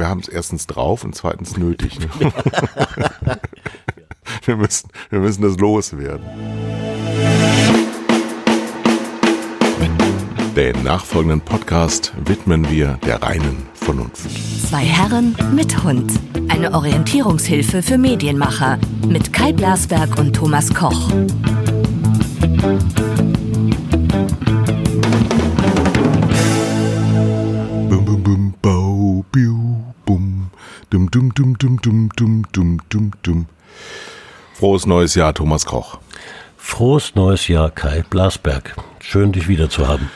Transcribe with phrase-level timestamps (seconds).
[0.00, 2.00] wir haben es erstens drauf und zweitens nötig.
[2.00, 2.08] Ne?
[4.46, 6.24] wir, müssen, wir müssen das loswerden.
[10.56, 14.28] Den nachfolgenden Podcast widmen wir der reinen Vernunft.
[14.68, 16.12] Zwei Herren mit Hund.
[16.48, 21.10] Eine Orientierungshilfe für Medienmacher mit Kai Blasberg und Thomas Koch.
[34.60, 36.00] Frohes neues Jahr, Thomas Koch.
[36.58, 38.76] Frohes neues Jahr, Kai Blasberg.
[38.98, 40.10] Schön, dich wieder zu haben.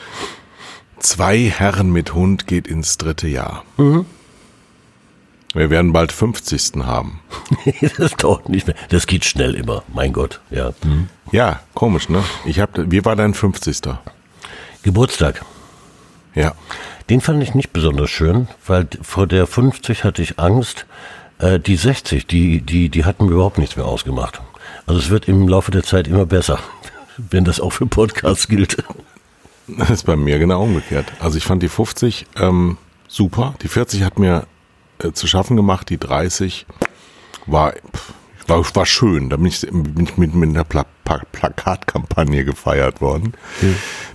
[0.99, 3.63] Zwei Herren mit Hund geht ins dritte Jahr.
[5.55, 6.85] Wir werden bald 50.
[6.85, 7.21] haben.
[7.97, 8.75] das dauert nicht mehr.
[8.89, 9.81] Das geht schnell immer.
[9.91, 10.73] Mein Gott, ja.
[10.83, 11.09] Hm.
[11.31, 12.23] Ja, komisch, ne?
[12.45, 13.95] Ich hab, wie war dein 50.
[14.83, 15.43] Geburtstag.
[16.35, 16.53] Ja.
[17.09, 20.85] Den fand ich nicht besonders schön, weil vor der 50 hatte ich Angst.
[21.39, 24.41] Äh, die 60, die, die, die hatten mir überhaupt nichts mehr ausgemacht.
[24.85, 26.59] Also es wird im Laufe der Zeit immer besser,
[27.17, 28.77] wenn das auch für Podcasts gilt.
[29.67, 31.11] Das ist bei mir genau umgekehrt.
[31.19, 33.55] Also ich fand die 50 ähm, super.
[33.63, 34.45] Die 40 hat mir
[34.99, 35.89] äh, zu schaffen gemacht.
[35.89, 36.65] Die 30
[37.47, 37.73] war,
[38.47, 39.29] war, war schön.
[39.29, 43.33] Da bin ich, bin ich mit, mit einer Pla Pla Plakatkampagne gefeiert worden.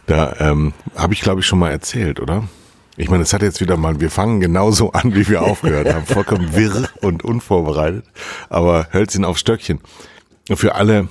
[0.06, 2.48] Da ähm, habe ich, glaube ich, schon mal erzählt, oder?
[3.01, 6.05] Ich meine, es hat jetzt wieder mal, wir fangen genauso an, wie wir aufgehört haben.
[6.06, 8.05] Vollkommen wirr und unvorbereitet.
[8.51, 9.81] Aber Hölzchen auf Stöckchen.
[10.53, 11.09] Für alle,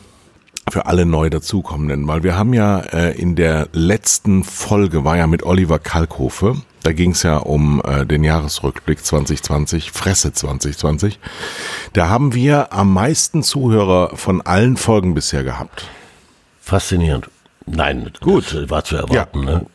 [0.69, 5.25] für alle neu dazukommenden, weil wir haben ja äh, in der letzten Folge war ja
[5.25, 11.19] mit Oliver Kalkofe, da ging es ja um äh, den Jahresrückblick 2020, Fresse 2020.
[11.93, 15.87] Da haben wir am meisten Zuhörer von allen Folgen bisher gehabt.
[16.61, 17.29] Faszinierend.
[17.65, 19.43] Nein, gut, war zu erwarten.
[19.43, 19.59] Ja.
[19.59, 19.65] Ne?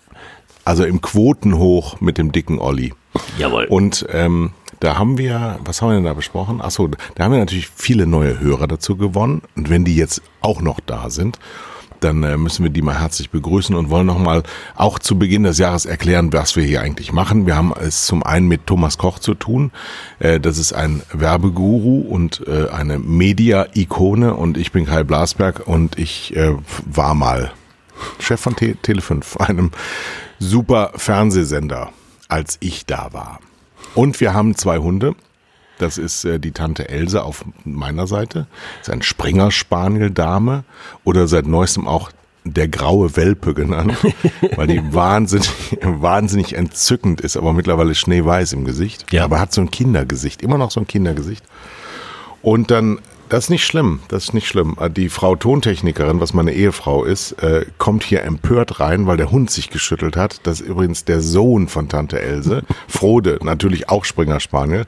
[0.64, 2.92] Also im Quotenhoch mit dem dicken Olli.
[3.38, 3.66] Jawohl.
[3.66, 6.60] Und ähm, da haben wir, was haben wir denn da besprochen?
[6.60, 9.42] Achso, da haben wir natürlich viele neue Hörer dazu gewonnen.
[9.56, 11.38] Und wenn die jetzt auch noch da sind,
[12.00, 14.42] dann äh, müssen wir die mal herzlich begrüßen und wollen nochmal
[14.76, 17.46] auch zu Beginn des Jahres erklären, was wir hier eigentlich machen.
[17.46, 19.70] Wir haben es zum einen mit Thomas Koch zu tun.
[20.18, 25.98] Äh, das ist ein Werbeguru und äh, eine Media-Ikone und ich bin Kai Blasberg und
[25.98, 26.54] ich äh,
[26.84, 27.52] war mal
[28.18, 29.70] Chef von Te Tele5, einem
[30.38, 31.90] super Fernsehsender,
[32.28, 33.40] als ich da war.
[33.94, 35.14] Und wir haben zwei Hunde.
[35.78, 38.46] Das ist äh, die Tante Else auf meiner Seite.
[38.78, 40.64] Das ist ein Springer Spaniel Dame
[41.02, 42.10] oder seit neuestem auch
[42.44, 43.96] der graue Welpe genannt,
[44.56, 49.10] weil die wahnsinnig, wahnsinnig entzückend ist, aber mittlerweile schneeweiß im Gesicht.
[49.12, 49.24] Ja.
[49.24, 51.44] Aber hat so ein Kindergesicht, immer noch so ein Kindergesicht.
[52.42, 52.98] Und dann,
[53.28, 54.76] das ist nicht schlimm, das ist nicht schlimm.
[54.96, 59.50] Die Frau Tontechnikerin, was meine Ehefrau ist, äh, kommt hier empört rein, weil der Hund
[59.50, 60.46] sich geschüttelt hat.
[60.46, 64.84] Das ist übrigens der Sohn von Tante Else, Frode, natürlich auch Springer Spaniel.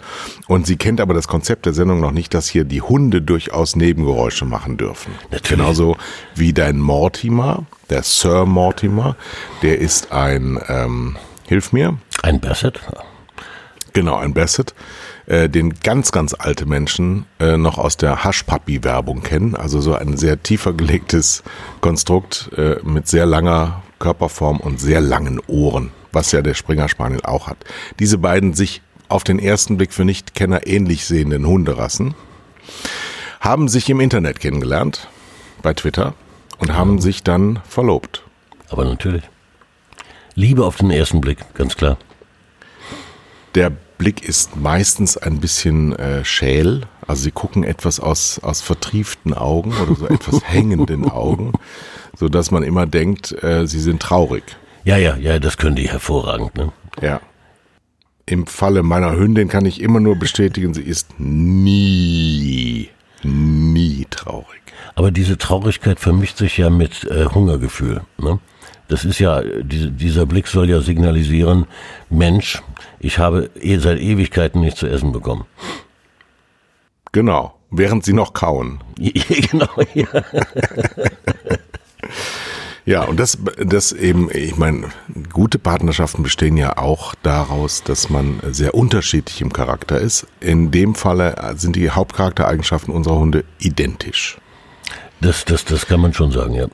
[0.47, 3.77] Und sie kennt aber das Konzept der Sendung noch nicht, dass hier die Hunde durchaus
[3.77, 5.13] Nebengeräusche machen dürfen.
[5.31, 5.49] Natürlich.
[5.49, 5.97] Genauso
[6.35, 9.17] wie dein Mortimer, der Sir Mortimer,
[9.63, 11.17] der ist ein, ähm,
[11.47, 12.81] hilf mir, Ein Basset.
[13.93, 14.75] Genau, ein Basset,
[15.27, 19.57] äh, den ganz, ganz alte Menschen äh, noch aus der Haschpapi-Werbung kennen.
[19.57, 21.43] Also so ein sehr tiefer gelegtes
[21.81, 27.23] Konstrukt äh, mit sehr langer Körperform und sehr langen Ohren, was ja der Springer Spaniel
[27.23, 27.59] auch hat.
[27.99, 32.15] Diese beiden sich auf den ersten Blick für Nichtkenner ähnlich sehenden Hunderassen
[33.41, 35.09] haben sich im Internet kennengelernt,
[35.63, 36.15] bei Twitter,
[36.59, 38.25] und haben sich dann verlobt.
[38.71, 39.23] Aber natürlich.
[40.35, 41.97] Liebe auf den ersten Blick, ganz klar.
[43.55, 46.83] Der Blick ist meistens ein bisschen äh, schäl.
[47.07, 51.53] Also sie gucken etwas aus, aus vertrieften Augen oder so etwas hängenden Augen,
[52.17, 54.45] so dass man immer denkt, äh, sie sind traurig.
[54.85, 56.55] Ja, ja, ja, das können die hervorragend.
[56.57, 56.73] Ne?
[57.01, 57.21] Ja.
[58.27, 62.91] Im Falle meiner Hündin kann ich immer nur bestätigen, sie ist nie,
[63.23, 64.61] nie traurig.
[64.95, 68.03] Aber diese Traurigkeit vermischt sich ja mit äh, Hungergefühl.
[68.19, 68.41] Ne?
[68.89, 71.67] Das ist ja, diese, dieser Blick soll ja signalisieren,
[72.09, 72.63] Mensch,
[73.07, 75.47] ich habe eh seit Ewigkeiten nichts zu essen bekommen.
[77.13, 77.55] Genau.
[77.71, 78.81] Während sie noch kauen.
[78.99, 80.07] genau, ja.
[82.89, 84.91] Ja, und das, das eben, ich meine,
[85.33, 90.29] gute Partnerschaften bestehen ja auch daraus, dass man sehr unterschiedlich im Charakter ist.
[90.39, 94.39] In dem Falle sind die Hauptcharaktereigenschaften unserer Hunde identisch.
[95.21, 96.69] Das, das, das kann man schon sagen, ja.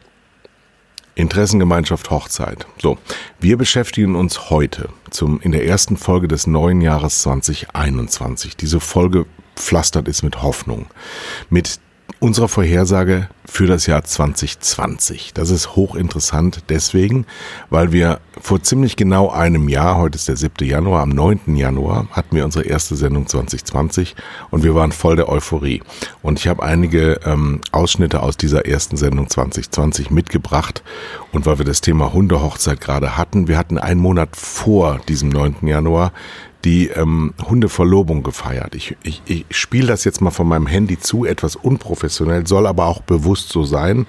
[1.15, 2.67] Interessengemeinschaft Hochzeit.
[2.81, 2.99] So,
[3.39, 8.57] wir beschäftigen uns heute zum, in der ersten Folge des neuen Jahres 2021.
[8.57, 9.27] Diese Folge
[9.57, 10.87] pflastert ist mit Hoffnung,
[11.51, 11.81] mit
[12.21, 15.35] unserer Vorhersage für das Jahr 2020.
[15.35, 17.27] Das ist hochinteressant deswegen,
[17.71, 20.67] weil wir vor ziemlich genau einem Jahr, heute ist der 7.
[20.67, 21.57] Januar, am 9.
[21.57, 24.17] Januar hatten wir unsere erste Sendung 2020
[24.51, 25.83] und wir waren voll der Euphorie.
[26.23, 30.83] Und ich habe einige ähm, Ausschnitte aus dieser ersten Sendung 2020 mitgebracht
[31.33, 35.67] und weil wir das Thema Hundehochzeit gerade hatten, wir hatten einen Monat vor diesem 9.
[35.67, 36.13] Januar
[36.65, 38.75] die ähm, Hundeverlobung gefeiert.
[38.75, 42.87] Ich, ich, ich spiele das jetzt mal von meinem Handy zu, etwas unprofessionell, soll aber
[42.87, 44.07] auch bewusst so sein,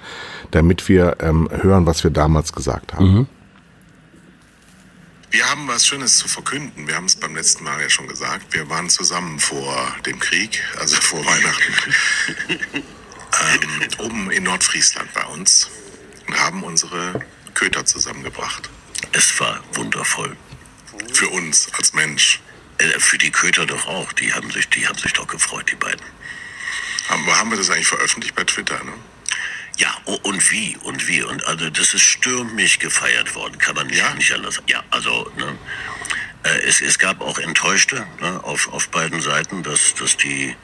[0.50, 3.14] damit wir ähm, hören, was wir damals gesagt haben.
[3.14, 3.26] Mhm.
[5.30, 6.86] Wir haben was Schönes zu verkünden.
[6.86, 8.54] Wir haben es beim letzten Mal ja schon gesagt.
[8.54, 11.72] Wir waren zusammen vor dem Krieg, also vor Weihnachten,
[12.48, 15.70] ähm, oben in Nordfriesland bei uns
[16.28, 17.18] und haben unsere
[17.54, 18.70] Köter zusammengebracht.
[19.10, 20.36] Es war wundervoll.
[21.12, 22.40] Für uns als Mensch.
[22.78, 24.12] Äh, für die Köter doch auch.
[24.12, 26.04] Die haben sich, die haben sich doch gefreut, die beiden.
[27.08, 28.92] Haben, haben wir das eigentlich veröffentlicht bei Twitter, ne?
[29.76, 29.92] Ja,
[30.22, 31.22] und wie, und wie.
[31.22, 34.14] Und also das ist stürmisch gefeiert worden, kann man nicht, ja?
[34.14, 34.62] nicht anders.
[34.68, 35.58] Ja, also, ne,
[36.44, 40.54] äh, es, es gab auch Enttäuschte ne, auf, auf beiden Seiten, dass, dass die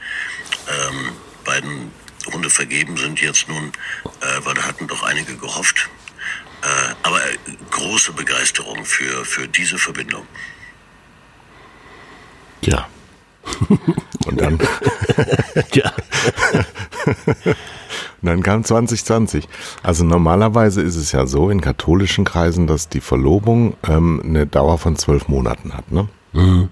[0.69, 1.13] ähm,
[1.45, 1.91] beiden
[2.33, 3.73] Hunde vergeben sind jetzt nun,
[4.05, 5.89] äh, weil da hatten doch einige gehofft.
[6.63, 7.21] Äh, aber
[7.71, 10.27] große Begeisterung für, für diese Verbindung.
[12.63, 12.89] Ja.
[14.27, 14.59] Und dann.
[15.73, 15.93] ja.
[18.23, 19.49] Und dann kam 2020.
[19.83, 24.79] Also normalerweise ist es ja so in katholischen Kreisen, dass die Verlobung ähm, eine Dauer
[24.79, 26.09] von zwölf Monaten hat, ne?
[26.33, 26.69] Mhm.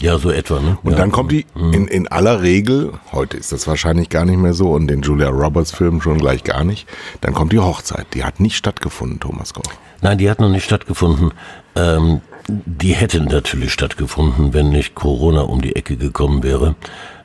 [0.00, 0.76] Ja, so etwa, ne?
[0.82, 0.98] Und ja.
[0.98, 1.72] dann kommt die mhm.
[1.72, 5.28] in, in aller Regel, heute ist das wahrscheinlich gar nicht mehr so und den Julia
[5.28, 6.86] Roberts Film schon gleich gar nicht,
[7.22, 8.06] dann kommt die Hochzeit.
[8.12, 9.62] Die hat nicht stattgefunden, Thomas Koch.
[10.02, 11.32] Nein, die hat noch nicht stattgefunden.
[11.74, 16.76] Ähm, die hätte natürlich stattgefunden, wenn nicht Corona um die Ecke gekommen wäre.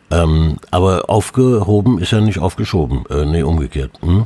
[0.10, 3.04] Ähm, aber aufgehoben ist ja nicht aufgeschoben.
[3.10, 3.92] Äh, nee, umgekehrt.
[4.02, 4.26] Hm?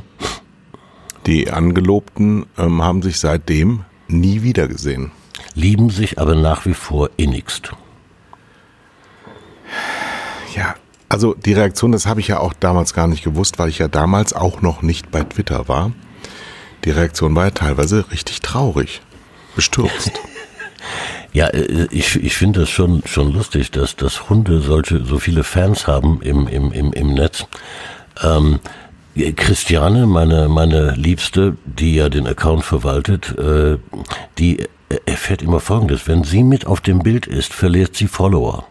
[1.26, 5.10] Die Angelobten ähm, haben sich seitdem nie wiedergesehen.
[5.54, 7.72] Lieben sich aber nach wie vor innigst.
[10.54, 10.74] Ja,
[11.08, 13.88] also die Reaktion, das habe ich ja auch damals gar nicht gewusst, weil ich ja
[13.88, 15.92] damals auch noch nicht bei Twitter war.
[16.84, 19.02] Die Reaktion war ja teilweise richtig traurig,
[19.54, 20.12] bestürzt.
[21.32, 25.44] Ja, äh, ich, ich finde das schon, schon lustig, dass, dass Hunde solche, so viele
[25.44, 27.44] Fans haben im, im, im, im Netz.
[28.22, 28.60] Ähm,
[29.36, 33.76] Christiane, meine, meine Liebste, die ja den Account verwaltet, äh,
[34.38, 34.64] die
[35.04, 36.08] erfährt immer Folgendes.
[36.08, 38.66] Wenn sie mit auf dem Bild ist, verliert sie Follower.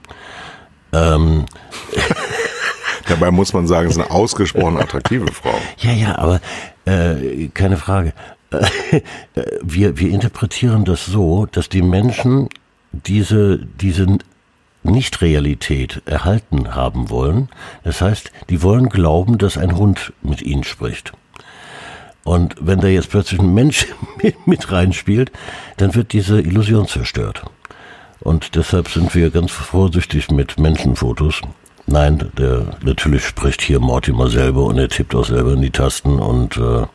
[0.96, 1.46] Ähm,
[3.08, 5.54] Dabei muss man sagen, es ist eine ausgesprochen attraktive Frau.
[5.78, 6.42] Ja, ja, aber
[6.86, 8.14] äh, keine Frage.
[9.62, 12.50] wir, wir interpretieren das so, dass die Menschen
[12.92, 14.18] diese, diese
[14.84, 17.50] Nicht-Realität erhalten haben wollen.
[17.84, 21.14] Das heißt, die wollen glauben, dass ein Hund mit ihnen spricht.
[22.24, 23.88] Und wenn da jetzt plötzlich ein Mensch
[24.46, 25.32] mit reinspielt,
[25.78, 27.44] dann wird diese Illusion zerstört.
[28.26, 31.42] Und deshalb sind wir ganz vorsichtig mit Menschenfotos.
[31.86, 36.18] Nein, der natürlich spricht hier Mortimer selber und er tippt auch selber in die Tasten
[36.18, 36.88] und äh,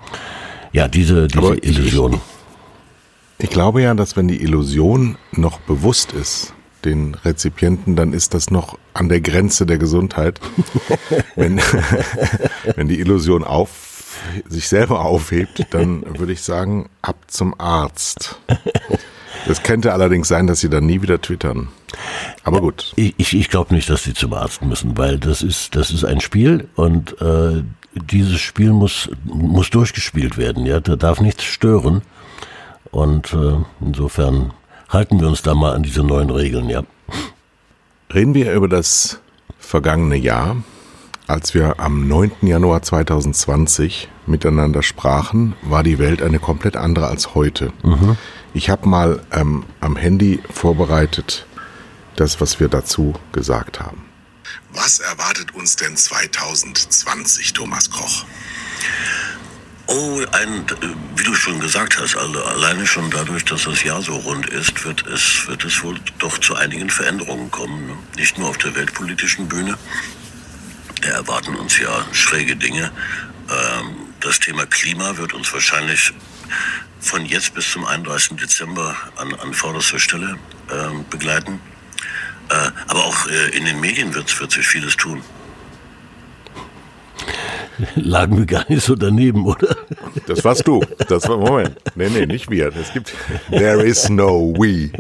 [0.73, 2.21] ja, diese, diese Illusion.
[3.39, 6.53] Ich, ich glaube ja, dass wenn die Illusion noch bewusst ist,
[6.85, 10.41] den Rezipienten, dann ist das noch an der Grenze der Gesundheit.
[11.37, 11.61] wenn,
[12.75, 14.17] wenn die Illusion auf,
[14.49, 18.41] sich selber aufhebt, dann würde ich sagen, ab zum Arzt.
[19.47, 21.69] Es könnte allerdings sein, dass sie dann nie wieder twittern.
[22.45, 22.93] Aber gut.
[22.97, 26.05] Ich, ich, ich glaube nicht, dass sie zum Arzt müssen, weil das ist, das ist
[26.05, 27.63] ein Spiel und äh,
[27.95, 30.67] dieses Spiel muss, muss durchgespielt werden.
[30.67, 32.03] Ja, da darf nichts stören.
[32.91, 34.53] Und äh, insofern
[34.89, 36.83] halten wir uns da mal an diese neuen Regeln, ja.
[38.13, 39.21] Reden wir über das
[39.59, 40.57] vergangene Jahr,
[41.29, 42.33] als wir am 9.
[42.43, 47.73] Januar 2020 miteinander sprachen, war die Welt eine komplett andere als heute.
[47.85, 48.17] Mhm.
[48.53, 51.47] Ich habe mal ähm, am Handy vorbereitet
[52.17, 54.05] das, was wir dazu gesagt haben.
[54.73, 58.25] Was erwartet uns denn 2020, Thomas Koch?
[59.87, 60.65] Oh, ein,
[61.17, 64.85] wie du schon gesagt hast, also alleine schon dadurch, dass das Jahr so rund ist,
[64.85, 67.87] wird es, wird es wohl doch zu einigen Veränderungen kommen.
[67.87, 67.97] Ne?
[68.17, 69.77] Nicht nur auf der weltpolitischen Bühne.
[71.03, 72.93] Da erwarten uns ja schräge Dinge.
[73.49, 76.13] Ähm, das Thema Klima wird uns wahrscheinlich
[77.01, 78.37] von jetzt bis zum 31.
[78.37, 80.37] Dezember an, an vorderster Stelle
[80.73, 81.61] ähm, begleiten.
[82.49, 85.23] Äh, aber auch äh, in den Medien wird, wird sich vieles tun.
[87.95, 89.77] Lagen wir gar nicht so daneben, oder?
[90.27, 90.85] Das warst du.
[91.09, 91.77] Das war, Moment.
[91.95, 92.75] Nee, nee, nicht wir.
[92.77, 93.15] Es gibt,
[93.51, 94.91] there is no we.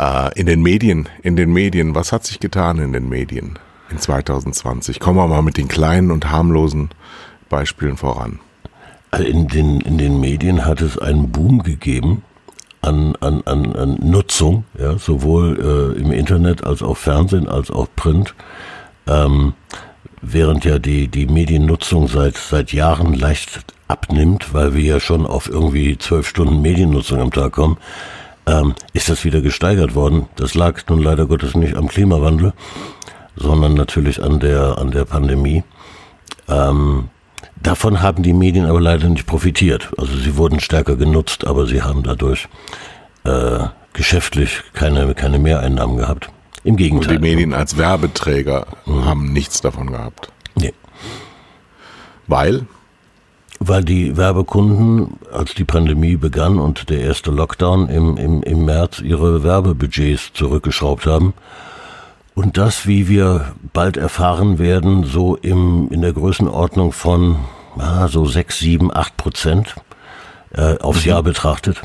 [0.00, 3.58] uh, in den Medien, in den Medien, was hat sich getan in den Medien?
[3.90, 5.00] in 2020?
[5.00, 6.90] Kommen wir mal mit den kleinen und harmlosen
[7.48, 8.40] Beispielen voran.
[9.10, 12.22] Also in den, in den Medien hat es einen Boom gegeben
[12.82, 17.88] an, an, an, an Nutzung, ja, sowohl äh, im Internet als auch Fernsehen als auch
[17.96, 18.34] Print.
[19.06, 19.54] Ähm,
[20.20, 25.48] während ja die, die Mediennutzung seit, seit Jahren leicht abnimmt, weil wir ja schon auf
[25.48, 27.78] irgendwie zwölf Stunden Mediennutzung am Tag kommen,
[28.46, 30.28] ähm, ist das wieder gesteigert worden.
[30.36, 32.52] Das lag nun leider Gottes nicht am Klimawandel,
[33.36, 35.64] sondern natürlich an der, an der Pandemie.
[36.48, 37.08] Ähm,
[37.62, 39.90] davon haben die Medien aber leider nicht profitiert.
[39.96, 42.48] Also sie wurden stärker genutzt, aber sie haben dadurch
[43.24, 43.60] äh,
[43.92, 46.30] geschäftlich keine, keine Mehreinnahmen gehabt.
[46.64, 47.16] Im Gegenteil.
[47.16, 49.04] Und die Medien als Werbeträger mhm.
[49.04, 50.30] haben nichts davon gehabt.
[50.54, 50.74] Nee.
[52.26, 52.66] Weil?
[53.60, 59.00] Weil die Werbekunden, als die Pandemie begann und der erste Lockdown im, im, im März
[59.00, 61.34] ihre Werbebudgets zurückgeschraubt haben.
[62.38, 67.34] Und das, wie wir bald erfahren werden, so im, in der Größenordnung von
[67.78, 69.74] ah, so sechs, sieben, acht Prozent
[70.52, 71.08] äh, aufs mhm.
[71.08, 71.82] Jahr betrachtet,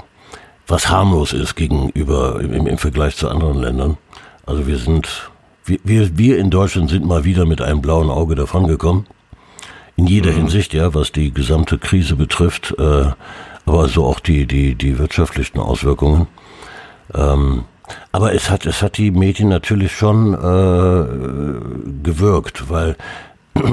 [0.68, 3.98] was harmlos ist gegenüber im, im Vergleich zu anderen Ländern.
[4.46, 5.32] Also wir sind,
[5.66, 9.08] wir, wir, wir in Deutschland sind mal wieder mit einem blauen Auge davongekommen.
[9.96, 10.36] In jeder mhm.
[10.36, 13.06] Hinsicht, ja, was die gesamte Krise betrifft, äh,
[13.66, 16.28] aber so auch die, die, die wirtschaftlichen Auswirkungen.
[17.16, 17.64] Ähm,
[18.12, 22.96] aber es hat, es hat die Medien natürlich schon äh, gewirkt, weil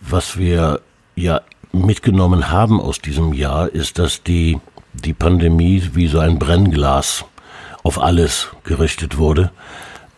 [0.00, 0.80] was wir
[1.16, 1.40] ja
[1.72, 4.58] mitgenommen haben aus diesem Jahr, ist, dass die,
[4.92, 7.24] die Pandemie wie so ein Brennglas
[7.82, 9.50] auf alles gerichtet wurde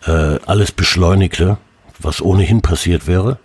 [0.06, 1.58] äh, alles beschleunigte,
[1.98, 3.38] was ohnehin passiert wäre.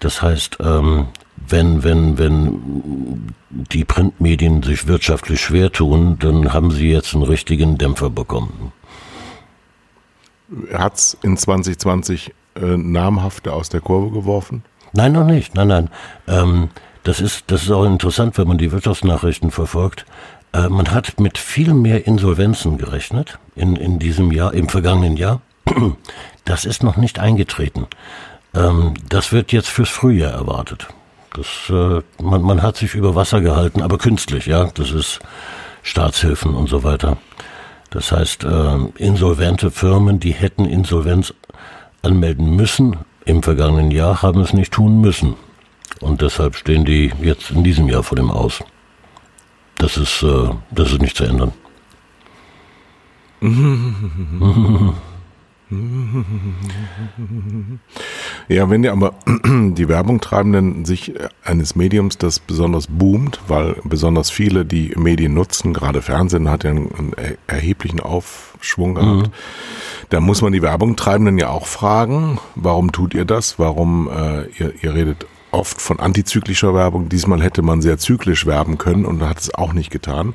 [0.00, 6.90] Das heißt, ähm, wenn, wenn, wenn die Printmedien sich wirtschaftlich schwer tun, dann haben sie
[6.90, 8.72] jetzt einen richtigen Dämpfer bekommen.
[10.72, 14.64] Hat es in 2020 äh, namhafte aus der Kurve geworfen?
[14.92, 15.54] Nein, noch nicht.
[15.54, 15.90] Nein, nein.
[16.28, 16.68] Ähm,
[17.02, 20.06] das, ist, das ist auch interessant, wenn man die Wirtschaftsnachrichten verfolgt.
[20.52, 25.40] Äh, man hat mit viel mehr Insolvenzen gerechnet in, in diesem Jahr, im vergangenen Jahr.
[26.46, 27.86] Das ist noch nicht eingetreten.
[28.54, 30.88] Ähm, das wird jetzt fürs Frühjahr erwartet.
[31.32, 34.70] Das, äh, man, man hat sich über Wasser gehalten, aber künstlich, ja.
[34.74, 35.20] Das ist
[35.82, 37.16] Staatshilfen und so weiter.
[37.94, 41.32] Das heißt, äh, insolvente Firmen, die hätten Insolvenz
[42.02, 45.36] anmelden müssen im vergangenen Jahr, haben es nicht tun müssen.
[46.00, 48.64] Und deshalb stehen die jetzt in diesem Jahr vor dem Aus.
[49.78, 51.52] Das ist, äh, das ist nicht zu ändern.
[58.48, 64.64] Ja, wenn ja aber die Werbungtreibenden sich eines Mediums, das besonders boomt, weil besonders viele
[64.64, 67.12] die Medien nutzen, gerade Fernsehen hat ja einen,
[67.46, 69.32] erheblichen Aufschwung gehabt, mhm.
[70.10, 73.58] da muss man die Werbungtreibenden ja auch fragen, warum tut ihr das?
[73.58, 77.08] Warum äh, ihr, ihr redet oft von antizyklischer Werbung.
[77.08, 80.34] Diesmal hätte man sehr zyklisch werben können und hat es auch nicht getan.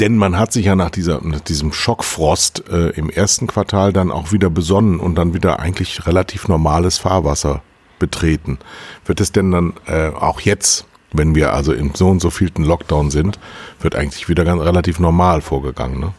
[0.00, 4.10] Denn man hat sich ja nach, dieser, nach diesem Schockfrost äh, im ersten Quartal dann
[4.10, 7.62] auch wieder besonnen und dann wieder eigentlich relativ normales Fahrwasser
[7.98, 8.58] betreten.
[9.04, 12.64] Wird es denn dann äh, auch jetzt, wenn wir also im so und so vielten
[12.64, 13.38] Lockdown sind,
[13.80, 16.12] wird eigentlich wieder ganz relativ normal vorgegangen, ne?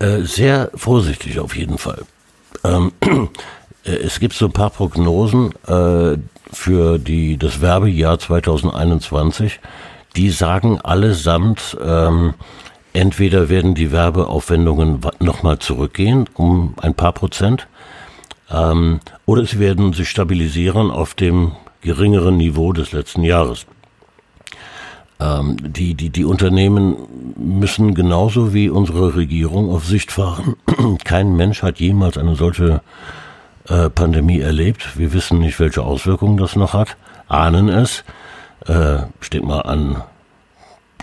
[0.00, 2.04] Äh, sehr vorsichtig auf jeden Fall.
[2.64, 2.92] Ähm,
[3.84, 6.16] äh, es gibt so ein paar Prognosen, äh,
[6.52, 9.60] für die, das Werbejahr 2021,
[10.16, 12.34] die sagen allesamt, ähm,
[12.92, 17.68] entweder werden die Werbeaufwendungen nochmal zurückgehen um ein paar Prozent,
[18.50, 21.52] ähm, oder sie werden sich stabilisieren auf dem
[21.82, 23.66] geringeren Niveau des letzten Jahres.
[25.20, 26.96] Ähm, die, die, die Unternehmen
[27.36, 30.56] müssen genauso wie unsere Regierung auf Sicht fahren.
[31.04, 32.80] Kein Mensch hat jemals eine solche
[33.68, 34.98] äh, Pandemie erlebt.
[34.98, 36.96] Wir wissen nicht, welche Auswirkungen das noch hat,
[37.28, 38.04] ahnen es.
[38.66, 40.02] Äh, steht mal an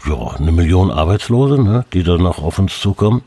[0.05, 3.23] ja, eine Million Arbeitslose, ne, die dann noch auf uns zukommen.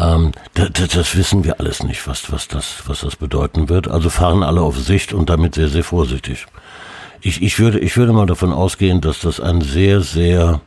[0.00, 3.88] Ähm, das, das, wissen wir alles nicht, was, was, das, was das bedeuten wird.
[3.88, 6.46] Also fahren alle auf Sicht und damit sehr, sehr vorsichtig.
[7.20, 10.60] Ich, ich, würde, ich würde mal davon ausgehen, dass das ein sehr, sehr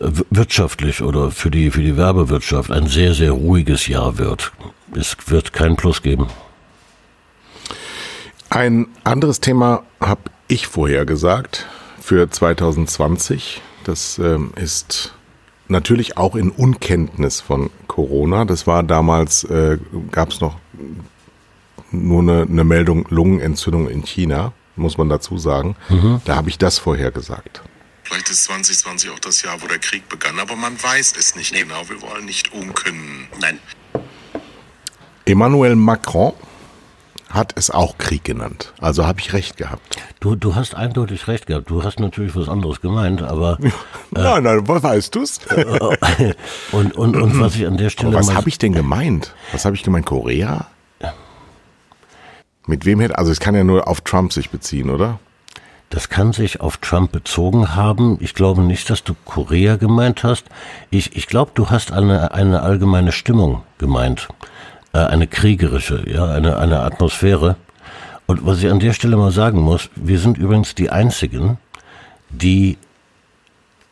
[0.00, 4.52] äh, wirtschaftlich oder für die, für die Werbewirtschaft ein sehr, sehr ruhiges Jahr wird
[4.96, 6.28] es wird keinen Plus geben.
[8.50, 11.66] Ein anderes Thema habe ich vorher gesagt
[12.00, 13.62] für 2020.
[13.84, 15.14] Das ähm, ist
[15.68, 18.44] natürlich auch in Unkenntnis von Corona.
[18.44, 19.78] Das war damals, äh,
[20.10, 20.58] gab es noch
[21.90, 25.76] nur eine, eine, Meldung Lungenentzündung in China, muss man dazu sagen.
[25.88, 26.20] Mhm.
[26.24, 27.62] Da habe ich das vorher gesagt.
[28.02, 31.52] Vielleicht ist 2020 auch das Jahr, wo der Krieg begann, aber man weiß es nicht
[31.52, 31.62] nee.
[31.62, 31.88] genau.
[31.88, 33.28] Wir wollen nicht unken.
[33.40, 33.58] Nein.
[35.24, 36.32] Emmanuel Macron
[37.30, 38.74] hat es auch Krieg genannt.
[38.80, 39.96] Also habe ich recht gehabt.
[40.20, 41.70] Du, du hast eindeutig recht gehabt.
[41.70, 43.58] Du hast natürlich was anderes gemeint, aber.
[44.10, 45.40] nein, nein, was weißt du's?
[46.72, 48.08] und, und, und was ich an der Stelle.
[48.10, 49.34] Aber was habe ich denn gemeint?
[49.52, 50.06] Was habe ich gemeint?
[50.06, 50.66] Korea?
[52.66, 55.18] Mit wem hätte, also es kann ja nur auf Trump sich beziehen, oder?
[55.90, 58.18] Das kann sich auf Trump bezogen haben.
[58.20, 60.44] Ich glaube nicht, dass du Korea gemeint hast.
[60.90, 64.28] Ich, ich glaube, du hast eine, eine allgemeine Stimmung gemeint.
[64.92, 67.56] Äh, eine kriegerische, ja, eine, eine Atmosphäre.
[68.26, 71.58] Und was ich an der Stelle mal sagen muss, wir sind übrigens die Einzigen,
[72.28, 72.78] die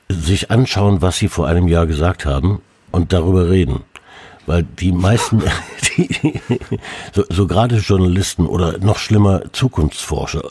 [0.09, 3.83] sich anschauen, was sie vor einem Jahr gesagt haben und darüber reden.
[4.47, 5.43] Weil die meisten,
[5.97, 6.41] die,
[7.13, 10.49] so, so gerade Journalisten oder noch schlimmer Zukunftsforscher,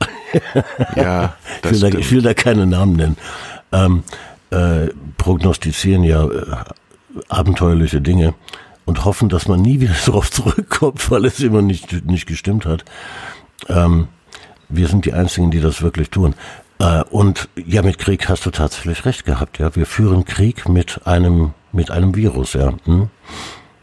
[0.96, 3.18] ja, ich, will da, ich will da keine Namen nennen,
[3.72, 4.04] ähm,
[4.52, 4.88] äh,
[5.18, 6.56] prognostizieren ja äh,
[7.28, 8.34] abenteuerliche Dinge
[8.90, 12.84] und hoffen, dass man nie wieder darauf zurückkommt, weil es immer nicht, nicht gestimmt hat.
[13.70, 14.08] Ähm,
[14.68, 16.34] wir sind die Einzigen, die das wirklich tun.
[16.80, 19.60] Äh, und ja, mit Krieg hast du tatsächlich recht gehabt.
[19.60, 22.54] Ja, wir führen Krieg mit einem mit einem Virus.
[22.54, 22.74] Ja.
[22.86, 23.10] Hm?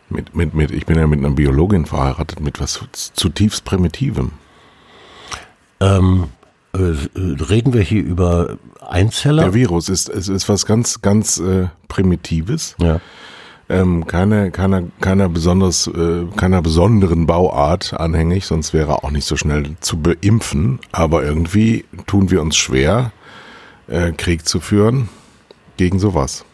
[0.08, 4.32] Mit, mit, mit, ich bin ja mit einer Biologin verheiratet, mit was zutiefst Primitivem.
[5.80, 6.28] Ähm,
[6.72, 6.78] äh,
[7.18, 9.44] reden wir hier über Einzeller?
[9.44, 12.76] Der Virus ist, ist, ist was ganz, ganz äh, Primitives.
[12.78, 13.00] Ja.
[13.68, 19.26] Ähm, keine, keiner, keiner, besonders, äh, keiner besonderen Bauart anhängig, sonst wäre er auch nicht
[19.26, 20.78] so schnell zu beimpfen.
[20.92, 23.12] Aber irgendwie tun wir uns schwer,
[23.88, 25.08] äh, Krieg zu führen
[25.76, 26.44] gegen sowas.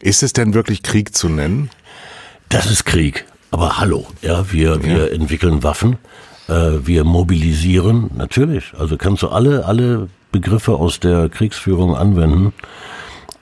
[0.00, 1.70] Ist es denn wirklich Krieg zu nennen?
[2.48, 3.26] Das ist Krieg.
[3.50, 5.98] Aber hallo, ja, wir, wir entwickeln Waffen,
[6.48, 8.72] äh, wir mobilisieren, natürlich.
[8.78, 12.52] Also kannst du alle, alle Begriffe aus der Kriegsführung anwenden.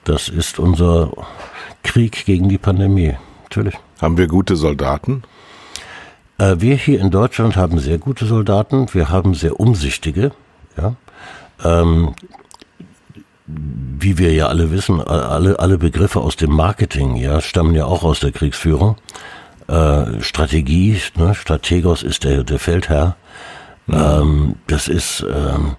[0.03, 1.11] Das ist unser
[1.85, 3.75] Krieg gegen die Pandemie, natürlich.
[4.01, 5.23] Haben wir gute Soldaten?
[6.37, 10.31] Äh, wir hier in Deutschland haben sehr gute Soldaten, wir haben sehr umsichtige,
[10.77, 10.95] ja.
[11.63, 12.15] Ähm,
[13.47, 18.03] wie wir ja alle wissen, alle, alle Begriffe aus dem Marketing, ja, stammen ja auch
[18.03, 18.97] aus der Kriegsführung.
[19.67, 23.15] Äh, Strategie, ne, Strategos ist der, der Feldherr.
[23.87, 24.21] Ja.
[24.21, 25.75] Ähm, das ist, ähm,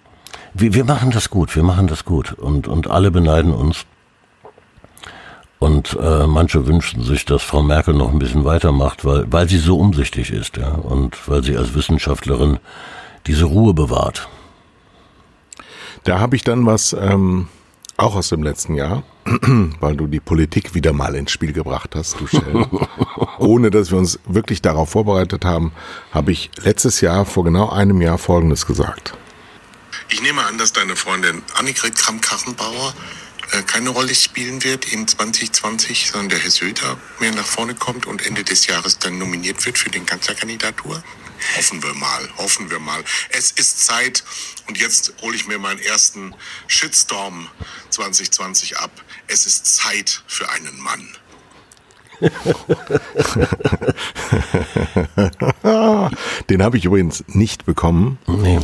[0.54, 3.84] wir, wir machen das gut, wir machen das gut und, und alle beneiden uns.
[5.58, 9.58] Und äh, manche wünschen sich, dass Frau Merkel noch ein bisschen weitermacht, weil, weil sie
[9.58, 12.58] so umsichtig ist, ja, und weil sie als Wissenschaftlerin
[13.26, 14.28] diese Ruhe bewahrt.
[16.04, 17.48] Da habe ich dann was ähm,
[17.96, 19.02] auch aus dem letzten Jahr,
[19.80, 22.66] weil du die Politik wieder mal ins Spiel gebracht hast, du Shell.
[23.38, 25.72] Ohne dass wir uns wirklich darauf vorbereitet haben,
[26.12, 29.14] habe ich letztes Jahr, vor genau einem Jahr, Folgendes gesagt.
[30.08, 32.94] Ich nehme an, dass deine Freundin Annegret Kramp-Karrenbauer
[33.66, 38.24] keine Rolle spielen wird in 2020, sondern der Herr Söder mehr nach vorne kommt und
[38.26, 41.02] Ende des Jahres dann nominiert wird für den Kanzlerkandidatur?
[41.56, 43.02] Hoffen wir mal, hoffen wir mal.
[43.30, 44.24] Es ist Zeit
[44.68, 46.34] und jetzt hole ich mir meinen ersten
[46.66, 47.48] Shitstorm
[47.90, 48.90] 2020 ab.
[49.28, 51.08] Es ist Zeit für einen Mann.
[56.48, 58.58] Den habe ich übrigens nicht bekommen, nee.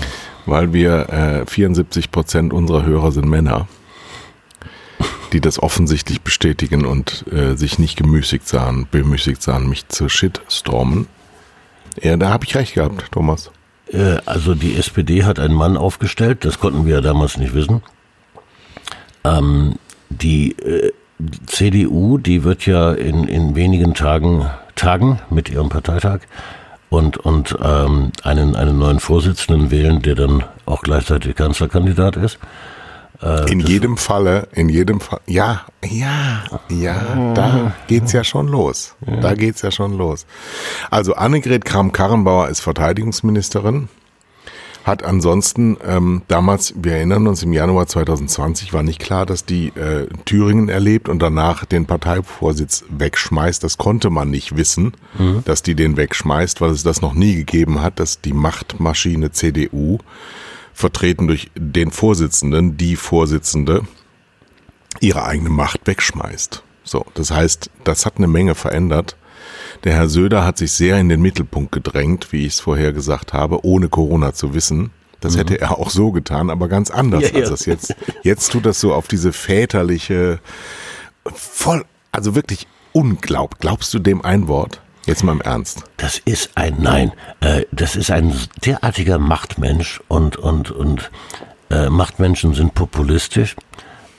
[0.47, 3.68] weil wir äh, 74 Prozent unserer Hörer sind Männer,
[5.33, 11.07] die das offensichtlich bestätigen und äh, sich nicht gemüßigt sahen, bemüßigt sahen, mich zu shitstormen.
[12.01, 13.51] Ja, da habe ich recht gehabt, Thomas.
[13.92, 17.83] Äh, also die SPD hat einen Mann aufgestellt, das konnten wir ja damals nicht wissen.
[19.25, 19.77] Ähm,
[20.11, 20.92] die äh,
[21.47, 26.21] CDU, die wird ja in, in wenigen Tagen tagen mit ihrem Parteitag
[26.88, 32.38] und, und ähm, einen, einen neuen Vorsitzenden wählen, der dann auch gleichzeitig Kanzlerkandidat ist.
[33.22, 38.96] Äh, in jedem Falle, in jedem Fall, ja, ja, ja, da geht's ja schon los.
[39.20, 40.26] Da geht's ja schon los.
[40.90, 43.88] Also Annegret Kramp-Karrenbauer ist Verteidigungsministerin,
[44.85, 49.68] hat ansonsten ähm, damals, wir erinnern uns, im Januar 2020 war nicht klar, dass die
[49.68, 53.62] äh, Thüringen erlebt und danach den Parteivorsitz wegschmeißt.
[53.62, 55.42] Das konnte man nicht wissen, mhm.
[55.44, 59.98] dass die den wegschmeißt, weil es das noch nie gegeben hat, dass die Machtmaschine CDU
[60.83, 63.83] vertreten durch den Vorsitzenden, die Vorsitzende,
[65.01, 66.62] ihre eigene Macht wegschmeißt.
[66.85, 69.16] So, das heißt, das hat eine Menge verändert.
[69.85, 73.33] Der Herr Söder hat sich sehr in den Mittelpunkt gedrängt, wie ich es vorher gesagt
[73.33, 74.90] habe, ohne Corona zu wissen.
[75.21, 75.38] Das mhm.
[75.38, 77.95] hätte er auch so getan, aber ganz anders ja, als das jetzt.
[78.25, 80.40] Jetzt tut das so auf diese väterliche,
[81.33, 83.61] voll, also wirklich unglaublich.
[83.61, 84.82] Glaubst du dem ein Wort?
[85.06, 85.82] Jetzt mal im Ernst.
[85.96, 88.32] Das ist ein, nein, äh, das ist ein
[88.64, 91.10] derartiger Machtmensch und, und, und
[91.70, 93.56] äh, Machtmenschen sind populistisch.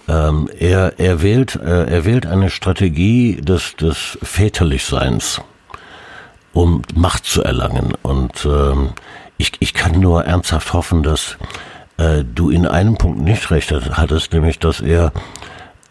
[0.09, 5.39] Ähm, er, er, wählt, äh, er wählt eine Strategie des, des Väterlichseins,
[6.51, 7.93] um Macht zu erlangen.
[8.01, 8.89] Und ähm,
[9.37, 11.37] ich, ich kann nur ernsthaft hoffen, dass
[11.97, 15.13] äh, du in einem Punkt nicht recht hattest, nämlich dass er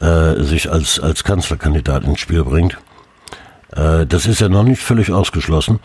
[0.01, 2.77] äh, sich als, als Kanzlerkandidat ins Spiel bringt.
[3.73, 5.81] Äh, das ist ja noch nicht völlig ausgeschlossen.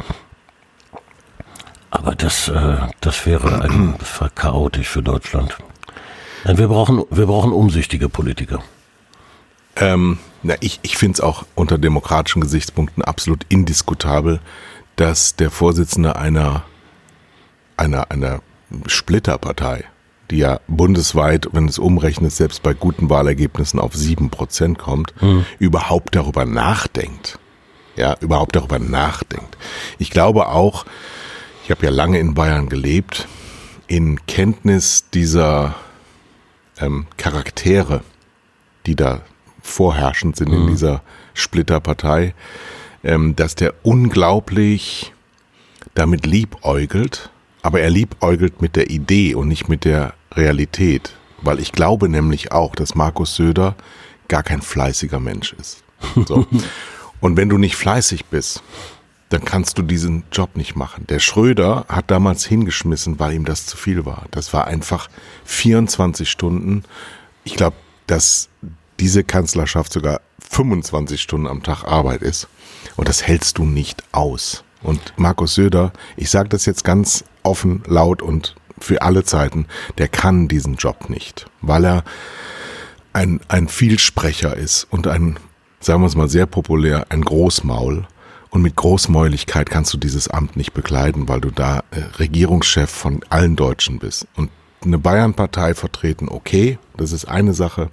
[1.89, 5.57] Aber das, äh, das wäre ein, das war chaotisch für Deutschland.
[6.45, 8.61] Wir brauchen, wir brauchen umsichtige Politiker.
[9.75, 14.39] Ähm, na, ich ich finde es auch unter demokratischen Gesichtspunkten absolut indiskutabel,
[14.95, 16.63] dass der Vorsitzende einer,
[17.75, 18.41] einer, einer
[18.87, 19.83] Splitterpartei,
[20.31, 25.45] die ja bundesweit, wenn es umrechnet, selbst bei guten Wahlergebnissen auf sieben Prozent kommt, mhm.
[25.59, 27.39] überhaupt darüber nachdenkt.
[27.97, 29.57] Ja, überhaupt darüber nachdenkt.
[29.97, 30.85] Ich glaube auch,
[31.63, 33.27] ich habe ja lange in Bayern gelebt,
[33.87, 35.75] in Kenntnis dieser
[36.79, 38.01] ähm, Charaktere,
[38.85, 39.21] die da
[39.61, 40.61] vorherrschend sind mhm.
[40.61, 41.01] in dieser
[41.33, 42.33] Splitterpartei,
[43.03, 45.13] ähm, dass der unglaublich
[45.95, 47.31] damit liebäugelt,
[47.63, 51.15] aber er liebäugelt mit der Idee und nicht mit der Realität.
[51.41, 53.75] Weil ich glaube nämlich auch, dass Markus Söder
[54.27, 55.83] gar kein fleißiger Mensch ist.
[56.27, 56.45] So.
[57.19, 58.63] und wenn du nicht fleißig bist,
[59.29, 61.05] dann kannst du diesen Job nicht machen.
[61.07, 64.25] Der Schröder hat damals hingeschmissen, weil ihm das zu viel war.
[64.31, 65.09] Das war einfach
[65.45, 66.83] 24 Stunden.
[67.43, 67.75] Ich glaube,
[68.07, 68.47] dass
[68.99, 72.47] diese Kanzlerschaft sogar 25 Stunden am Tag Arbeit ist.
[72.95, 74.63] Und das hältst du nicht aus.
[74.81, 79.65] Und Markus Söder, ich sage das jetzt ganz offen, laut und für alle Zeiten,
[79.97, 82.03] der kann diesen Job nicht, weil er
[83.13, 85.37] ein, ein Vielsprecher ist und ein,
[85.79, 88.05] sagen wir es mal sehr populär, ein Großmaul.
[88.49, 93.19] Und mit Großmäuligkeit kannst du dieses Amt nicht bekleiden, weil du da äh, Regierungschef von
[93.29, 94.25] allen Deutschen bist.
[94.35, 94.49] Und
[94.83, 97.89] eine Bayern-Partei vertreten, okay, das ist eine Sache.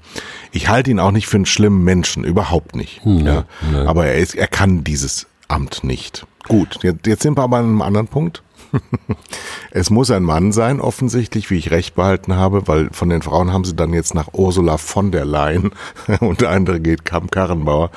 [0.53, 3.03] Ich halte ihn auch nicht für einen schlimmen Menschen, überhaupt nicht.
[3.05, 3.45] Hm, ja.
[3.73, 3.89] Ne.
[3.89, 6.27] Aber er, ist, er kann dieses Amt nicht.
[6.47, 8.43] Gut, jetzt, jetzt sind wir aber an einem anderen Punkt.
[9.71, 13.53] es muss ein Mann sein, offensichtlich, wie ich recht behalten habe, weil von den Frauen
[13.53, 15.73] haben sie dann jetzt nach Ursula von der Leyen
[16.21, 17.91] und der andere geht Kamm Karrenbauer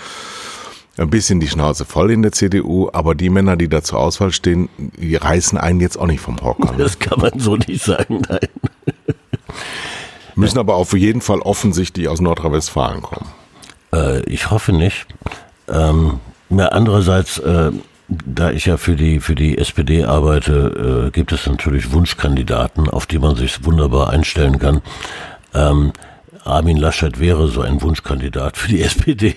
[0.98, 4.32] ein bisschen die Schnauze voll in der CDU, aber die Männer, die da zur Auswahl
[4.32, 6.72] stehen, die reißen einen jetzt auch nicht vom Hocker.
[6.72, 6.80] Ne?
[6.80, 8.48] Das kann man so nicht sagen, nein.
[10.36, 13.28] Müssen aber auf jeden Fall offensichtlich aus Nordrhein-Westfalen kommen.
[13.94, 15.08] Äh, ich hoffe nicht.
[15.68, 17.72] Ähm, ja, andererseits, äh,
[18.08, 23.06] da ich ja für die, für die SPD arbeite, äh, gibt es natürlich Wunschkandidaten, auf
[23.06, 24.82] die man sich wunderbar einstellen kann.
[25.54, 25.92] Ähm,
[26.46, 29.36] Armin Laschet wäre so ein Wunschkandidat für die SPD.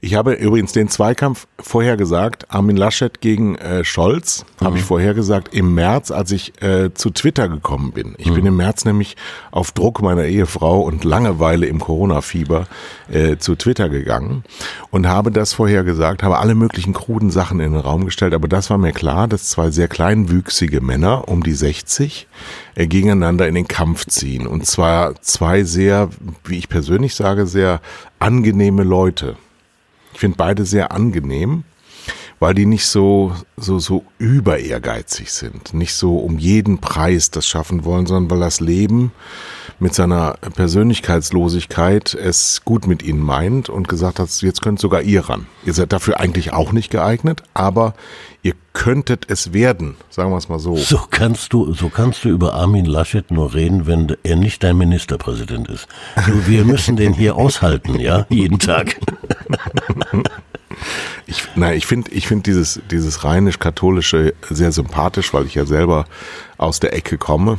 [0.00, 4.66] Ich habe übrigens den Zweikampf vorher gesagt, Armin Laschet gegen äh, Scholz, mhm.
[4.66, 8.14] habe ich vorher gesagt, im März, als ich äh, zu Twitter gekommen bin.
[8.18, 8.34] Ich mhm.
[8.34, 9.16] bin im März nämlich
[9.50, 12.66] auf Druck meiner Ehefrau und Langeweile im Corona-Fieber
[13.10, 14.44] äh, zu Twitter gegangen
[14.90, 18.48] und habe das vorher gesagt, habe alle möglichen kruden Sachen in den Raum gestellt, aber
[18.48, 22.28] das war mir klar, dass zwei sehr kleinwüchsige Männer um die 60
[22.74, 24.46] äh, gegeneinander in den Kampf ziehen.
[24.46, 26.08] Und zwar zwei sehr,
[26.44, 27.80] wie ich persönlich sage, sehr
[28.18, 29.36] angenehme Leute.
[30.24, 31.64] Ich finde beide sehr angenehm,
[32.40, 35.74] weil die nicht so, so, so über ehrgeizig sind.
[35.74, 39.12] Nicht so um jeden Preis das schaffen wollen, sondern weil das Leben
[39.78, 45.28] mit seiner Persönlichkeitslosigkeit es gut mit ihnen meint und gesagt hat, jetzt könnt sogar ihr
[45.28, 45.46] ran.
[45.66, 47.92] Ihr seid dafür eigentlich auch nicht geeignet, aber
[48.42, 50.76] ihr könntet es werden, sagen wir es mal so.
[50.76, 54.76] So kannst du, so kannst du über Armin Laschet nur reden, wenn er nicht dein
[54.78, 55.86] Ministerpräsident ist.
[56.26, 58.96] Du, wir müssen den hier aushalten, ja, jeden Tag.
[61.26, 66.04] Ich, na, ich finde, ich finde dieses, dieses rheinisch-katholische sehr sympathisch, weil ich ja selber
[66.58, 67.58] aus der Ecke komme.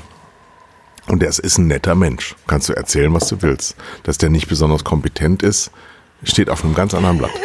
[1.07, 2.35] Und er ist ein netter Mensch.
[2.47, 3.75] Kannst du erzählen, was du willst.
[4.03, 5.71] Dass der nicht besonders kompetent ist,
[6.23, 7.31] steht auf einem ganz anderen Blatt.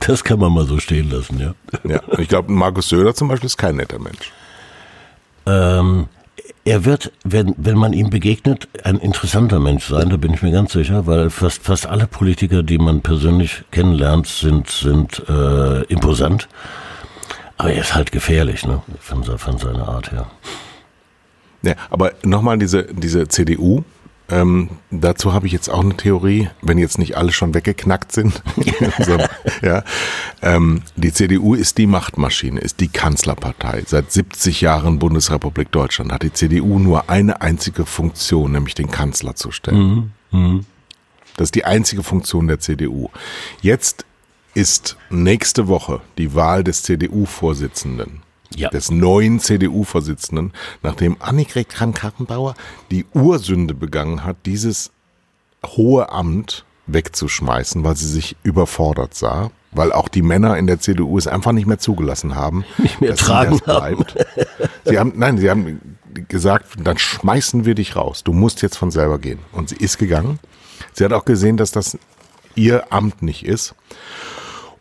[0.00, 1.54] Das kann man mal so stehen lassen, ja.
[1.88, 4.32] Ja, ich glaube, Markus Söder zum Beispiel ist kein netter Mensch.
[5.46, 6.08] Ähm,
[6.68, 10.52] er wird, wenn, wenn man ihm begegnet, ein interessanter Mensch sein, da bin ich mir
[10.52, 16.46] ganz sicher, weil fast, fast alle Politiker, die man persönlich kennenlernt, sind, sind äh, imposant.
[17.56, 18.82] Aber er ist halt gefährlich, ne?
[19.00, 20.26] Von, von seiner Art her.
[21.62, 23.82] Ja, aber nochmal diese, diese CDU,
[24.30, 28.42] ähm, dazu habe ich jetzt auch eine Theorie, wenn jetzt nicht alle schon weggeknackt sind.
[28.98, 29.18] so,
[29.62, 29.82] ja,
[30.42, 33.82] ähm, die CDU ist die Machtmaschine, ist die Kanzlerpartei.
[33.86, 39.34] Seit 70 Jahren Bundesrepublik Deutschland hat die CDU nur eine einzige Funktion, nämlich den Kanzler
[39.34, 40.12] zu stellen.
[40.30, 40.40] Mhm.
[40.40, 40.66] Mhm.
[41.36, 43.10] Das ist die einzige Funktion der CDU.
[43.62, 44.04] Jetzt
[44.54, 48.22] ist nächste Woche die Wahl des CDU-Vorsitzenden
[48.56, 48.68] ja.
[48.70, 52.54] des neuen CDU-Vorsitzenden, nachdem Annegret Kramp-Karrenbauer
[52.90, 54.90] die Ursünde begangen hat, dieses
[55.64, 59.50] hohe Amt wegzuschmeißen, weil sie sich überfordert sah.
[59.70, 63.14] weil auch die Männer in der CDU es einfach nicht mehr zugelassen haben, Nicht mehr
[63.14, 64.04] tragen haben.
[64.86, 68.24] Sie haben, nein, sie haben gesagt, dann schmeißen wir dich raus.
[68.24, 69.40] Du musst jetzt von selber gehen.
[69.52, 70.38] Und sie ist gegangen.
[70.94, 71.98] Sie hat auch gesehen, dass das
[72.54, 73.74] ihr Amt nicht ist.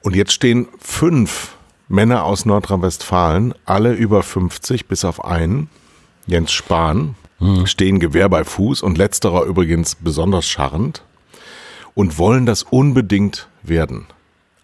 [0.02, 1.57] Und jetzt stehen fünf
[1.90, 5.70] Männer aus Nordrhein-Westfalen, alle über 50, bis auf einen,
[6.26, 7.16] Jens Spahn,
[7.66, 11.04] stehen Gewehr bei Fuß und letzterer übrigens besonders scharrend
[11.94, 14.08] und wollen das unbedingt werden.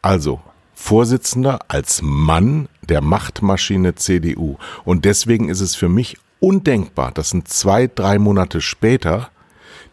[0.02, 0.42] Also,
[0.76, 4.58] Vorsitzender als Mann der Machtmaschine CDU.
[4.84, 9.30] Und deswegen ist es für mich undenkbar, dass ein zwei, drei Monate später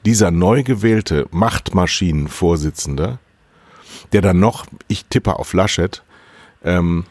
[0.04, 3.18] dieser neu gewählte Machtmaschinenvorsitzende,
[4.12, 6.02] der dann noch, ich tippe auf Laschet,
[6.64, 7.04] ähm,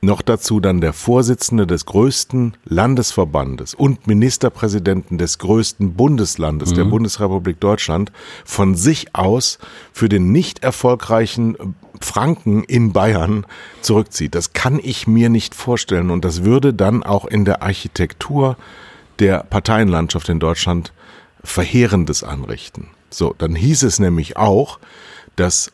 [0.00, 7.60] noch dazu dann der Vorsitzende des größten Landesverbandes und Ministerpräsidenten des größten Bundeslandes der Bundesrepublik
[7.60, 8.12] Deutschland
[8.44, 9.58] von sich aus
[9.92, 11.56] für den nicht erfolgreichen
[12.00, 13.46] Franken in Bayern
[13.80, 14.34] zurückzieht.
[14.34, 18.56] Das kann ich mir nicht vorstellen und das würde dann auch in der Architektur
[19.18, 20.92] der Parteienlandschaft in Deutschland
[21.42, 22.88] Verheerendes anrichten.
[23.10, 24.78] So, dann hieß es nämlich auch,
[25.36, 25.72] dass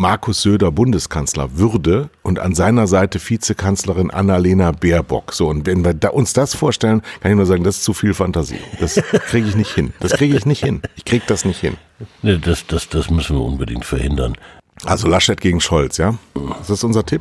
[0.00, 5.34] Markus Söder Bundeskanzler würde und an seiner Seite Vizekanzlerin Annalena Baerbock.
[5.34, 7.92] So, und wenn wir da uns das vorstellen, kann ich nur sagen, das ist zu
[7.92, 8.60] viel Fantasie.
[8.80, 8.94] Das
[9.26, 9.92] kriege ich nicht hin.
[10.00, 10.80] Das kriege ich nicht hin.
[10.96, 11.76] Ich kriege das nicht hin.
[12.22, 14.38] Nee, das, das, das müssen wir unbedingt verhindern.
[14.86, 16.14] Also Laschet gegen Scholz, ja?
[16.62, 17.20] Ist das unser Tipp?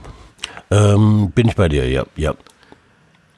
[0.71, 2.33] Ähm, bin ich bei dir, ja, ja.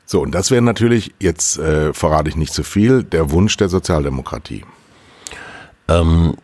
[0.05, 3.69] So, und das wäre natürlich, jetzt äh, verrate ich nicht zu viel, der Wunsch der
[3.69, 4.65] Sozialdemokratie.
[5.87, 6.35] Ähm,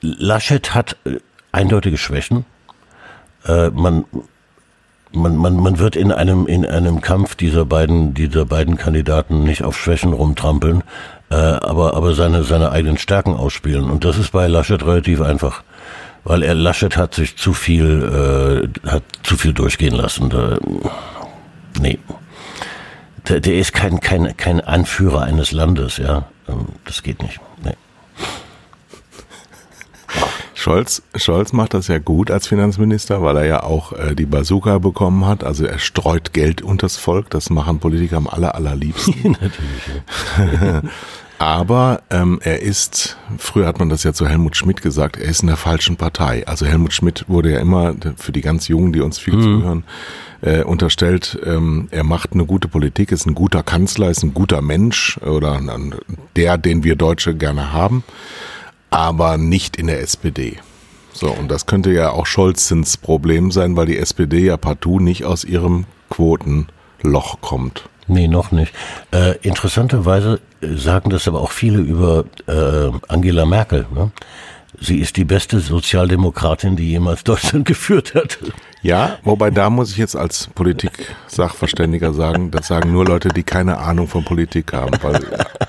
[0.00, 1.18] Laschet hat äh,
[1.52, 2.44] eindeutige Schwächen.
[3.44, 4.04] Äh, man,
[5.12, 9.62] man, man, man wird in einem, in einem Kampf dieser beiden, dieser beiden Kandidaten nicht
[9.62, 10.82] auf Schwächen rumtrampeln,
[11.30, 13.90] äh, aber, aber seine, seine eigenen Stärken ausspielen.
[13.90, 15.62] Und das ist bei Laschet relativ einfach.
[16.24, 20.30] Weil er, Laschet hat sich zu viel, äh, hat zu viel durchgehen lassen.
[20.30, 20.58] Da,
[21.80, 21.98] nee.
[23.28, 26.24] Der, der ist kein, kein, kein Anführer eines Landes, ja.
[26.48, 27.40] Ähm, Das geht nicht.
[27.62, 27.74] Nee.
[30.68, 34.76] Scholz, Scholz macht das ja gut als Finanzminister, weil er ja auch äh, die Bazooka
[34.76, 35.42] bekommen hat.
[35.42, 37.30] Also er streut Geld unters Volk.
[37.30, 39.38] Das machen Politiker am aller, allerliebsten.
[41.38, 45.40] Aber ähm, er ist, früher hat man das ja zu Helmut Schmidt gesagt, er ist
[45.40, 46.46] in der falschen Partei.
[46.46, 49.84] Also Helmut Schmidt wurde ja immer für die ganz Jungen, die uns viel zuhören,
[50.42, 54.60] äh, unterstellt, ähm, er macht eine gute Politik, ist ein guter Kanzler, ist ein guter
[54.60, 55.60] Mensch oder
[56.36, 58.04] der, den wir Deutsche gerne haben,
[58.90, 60.58] aber nicht in der SPD.
[61.12, 65.24] So, und das könnte ja auch Scholzens Problem sein, weil die SPD ja partout nicht
[65.24, 67.88] aus ihrem Quotenloch kommt.
[68.06, 68.72] Nee, noch nicht.
[69.12, 73.86] Äh, interessanterweise äh, sagen das aber auch viele über äh, Angela Merkel.
[73.94, 74.10] Ne?
[74.80, 78.38] Sie ist die beste Sozialdemokratin, die jemals Deutschland geführt hat.
[78.82, 83.78] Ja, wobei da muss ich jetzt als Politik-Sachverständiger sagen, das sagen nur Leute, die keine
[83.78, 85.20] Ahnung von Politik haben, weil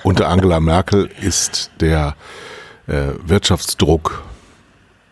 [0.04, 2.16] unter Angela Merkel ist der
[2.89, 4.23] äh, Wirtschaftsdruck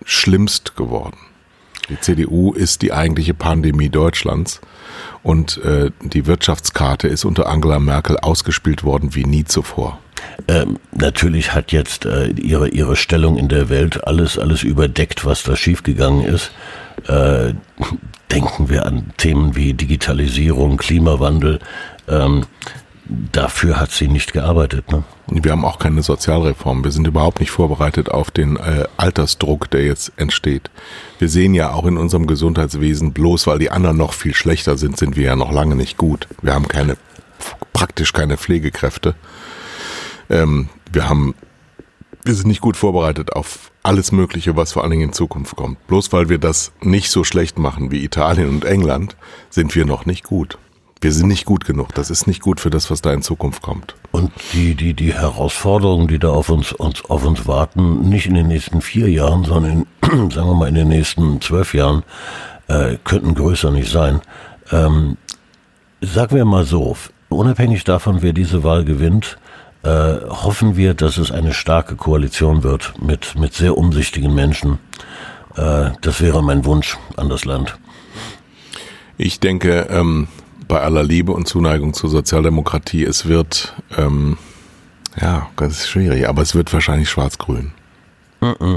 [0.03, 1.17] schlimmst geworden.
[1.89, 4.59] Die CDU ist die eigentliche Pandemie Deutschlands
[5.23, 9.99] und äh, die Wirtschaftskarte ist unter Angela Merkel ausgespielt worden wie nie zuvor.
[10.47, 15.43] Ähm, natürlich hat jetzt äh, ihre ihre Stellung in der Welt alles alles überdeckt, was
[15.43, 16.51] da schiefgegangen ist.
[17.07, 17.53] Äh,
[18.31, 21.59] denken wir an Themen wie Digitalisierung, Klimawandel.
[22.09, 22.45] Ähm,
[23.07, 24.91] dafür hat sie nicht gearbeitet.
[24.91, 25.03] Ne?
[25.27, 26.83] Wir haben auch keine Sozialreform.
[26.83, 30.69] Wir sind überhaupt nicht vorbereitet auf den äh, Altersdruck, der jetzt entsteht.
[31.19, 34.97] Wir sehen ja auch in unserem Gesundheitswesen, bloß weil die anderen noch viel schlechter sind,
[34.97, 36.27] sind wir ja noch lange nicht gut.
[36.41, 36.97] Wir haben keine,
[37.73, 39.15] praktisch keine Pflegekräfte.
[40.29, 41.35] Ähm, wir haben,
[42.23, 45.85] wir sind nicht gut vorbereitet auf alles Mögliche, was vor allen Dingen in Zukunft kommt.
[45.87, 49.15] Bloß weil wir das nicht so schlecht machen wie Italien und England,
[49.49, 50.57] sind wir noch nicht gut.
[50.99, 51.93] Wir sind nicht gut genug.
[51.93, 53.95] Das ist nicht gut für das, was da in Zukunft kommt.
[54.11, 58.33] Und die, die, die Herausforderungen, die da auf uns, uns, auf uns warten, nicht in
[58.33, 62.03] den nächsten vier Jahren, sondern in, sagen wir mal in den nächsten zwölf Jahren,
[62.67, 64.21] äh, könnten größer nicht sein.
[64.71, 65.17] Ähm,
[66.01, 66.97] sagen wir mal so,
[67.29, 69.37] unabhängig davon, wer diese Wahl gewinnt,
[69.83, 74.79] äh, hoffen wir, dass es eine starke Koalition wird mit, mit sehr umsichtigen Menschen.
[75.55, 77.77] Äh, das wäre mein Wunsch an das Land.
[79.17, 80.27] Ich denke, ähm,
[80.67, 84.37] bei aller Liebe und Zuneigung zur Sozialdemokratie, es wird, ähm,
[85.19, 87.71] ja, das ist schwierig, aber es wird wahrscheinlich schwarz-grün.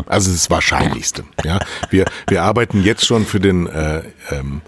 [0.06, 1.24] Also das Wahrscheinlichste.
[1.44, 1.58] Ja,
[1.90, 4.62] wir wir arbeiten jetzt schon für den äh, ähm,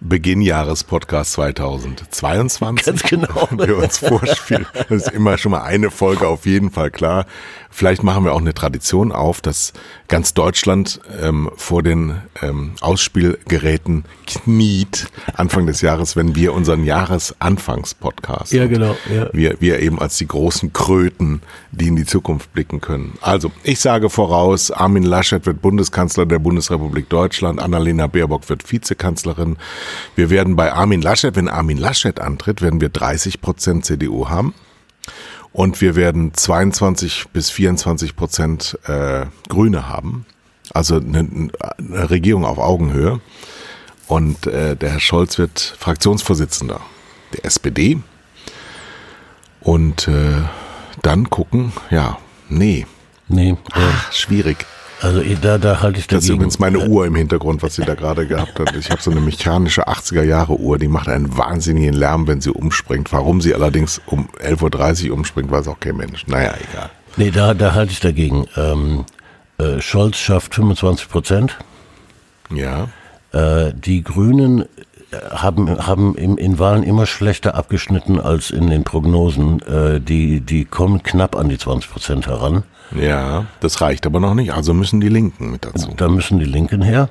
[0.00, 2.86] Beginn Jahrespodcast 2022.
[2.86, 3.48] Ganz genau.
[3.50, 4.66] Wir uns vorspielen.
[4.74, 7.26] Das ist immer schon mal eine Folge auf jeden Fall klar.
[7.76, 9.72] Vielleicht machen wir auch eine Tradition auf, dass
[10.06, 18.52] ganz Deutschland ähm, vor den ähm, Ausspielgeräten kniet Anfang des Jahres, wenn wir unseren Jahresanfangspodcast.
[18.52, 18.96] Ja, genau.
[19.12, 19.28] Ja.
[19.32, 23.14] Wir, wir eben als die großen Kröten, die in die Zukunft blicken können.
[23.20, 29.56] Also, ich sage voraus, Armin Laschet wird Bundeskanzler der Bundesrepublik Deutschland, Annalena Baerbock wird Vizekanzlerin.
[30.16, 34.54] Wir werden bei Armin Laschet, wenn Armin Laschet antritt, werden wir 30 Prozent CDU haben.
[35.52, 40.26] Und wir werden 22 bis 24 Prozent äh, Grüne haben.
[40.72, 43.20] Also eine, eine Regierung auf Augenhöhe.
[44.08, 46.80] Und äh, der Herr Scholz wird Fraktionsvorsitzender
[47.34, 47.98] der SPD.
[49.60, 50.42] Und äh,
[51.02, 52.86] dann gucken, ja, nee,
[53.28, 54.66] Nee, ach, schwierig.
[55.04, 56.16] Also da, da halte ich dagegen.
[56.16, 58.74] Das ist übrigens meine Uhr im Hintergrund, was sie da gerade gehabt hat.
[58.74, 62.50] Ich habe so eine mechanische 80er Jahre Uhr, die macht einen wahnsinnigen Lärm, wenn sie
[62.50, 63.12] umspringt.
[63.12, 66.26] Warum sie allerdings um 11.30 Uhr umspringt, weiß auch kein Mensch.
[66.26, 66.90] Naja, egal.
[67.16, 68.46] Nee, da, da halte ich dagegen.
[68.56, 69.04] Ähm,
[69.58, 71.58] äh, Scholz schafft 25 Prozent.
[72.50, 72.88] Ja,
[73.32, 74.66] Äh, die Grünen äh,
[75.30, 79.60] haben, haben im, in Wahlen immer schlechter abgeschnitten als in den Prognosen.
[79.62, 82.62] Äh, die, die kommen knapp an die 20 Prozent heran.
[82.94, 84.52] Ja, das reicht aber noch nicht.
[84.52, 85.92] Also müssen die Linken mit dazu.
[85.96, 87.08] Da müssen die Linken her.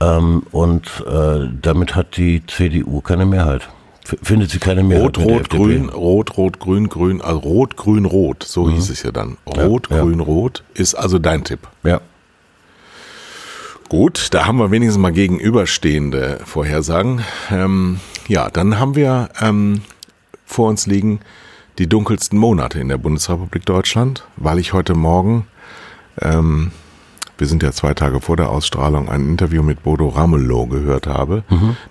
[0.00, 3.68] Ähm, und äh, damit hat die CDU keine Mehrheit.
[4.04, 5.18] F findet sie keine Mehrheit.
[5.18, 9.12] Rot, rot, grün, rot, rot, grün, grün, also rot, grün, rot, so hieß es ja
[9.12, 9.36] dann.
[9.46, 10.02] Rot, Ja, ja.
[10.02, 11.60] grün, rot ist also dein Tipp.
[11.84, 12.00] Ja.
[13.88, 17.24] Gut, da haben wir wenigstens mal gegenüberstehende Vorhersagen.
[17.50, 19.82] Ähm, ja, dann haben wir ähm,
[20.46, 21.20] vor uns liegen
[21.78, 25.46] die dunkelsten Monate in der Bundesrepublik Deutschland, weil ich heute Morgen,
[26.20, 26.72] ähm,
[27.38, 31.42] wir sind ja zwei Tage vor der Ausstrahlung, ein Interview mit Bodo Ramelow gehört habe,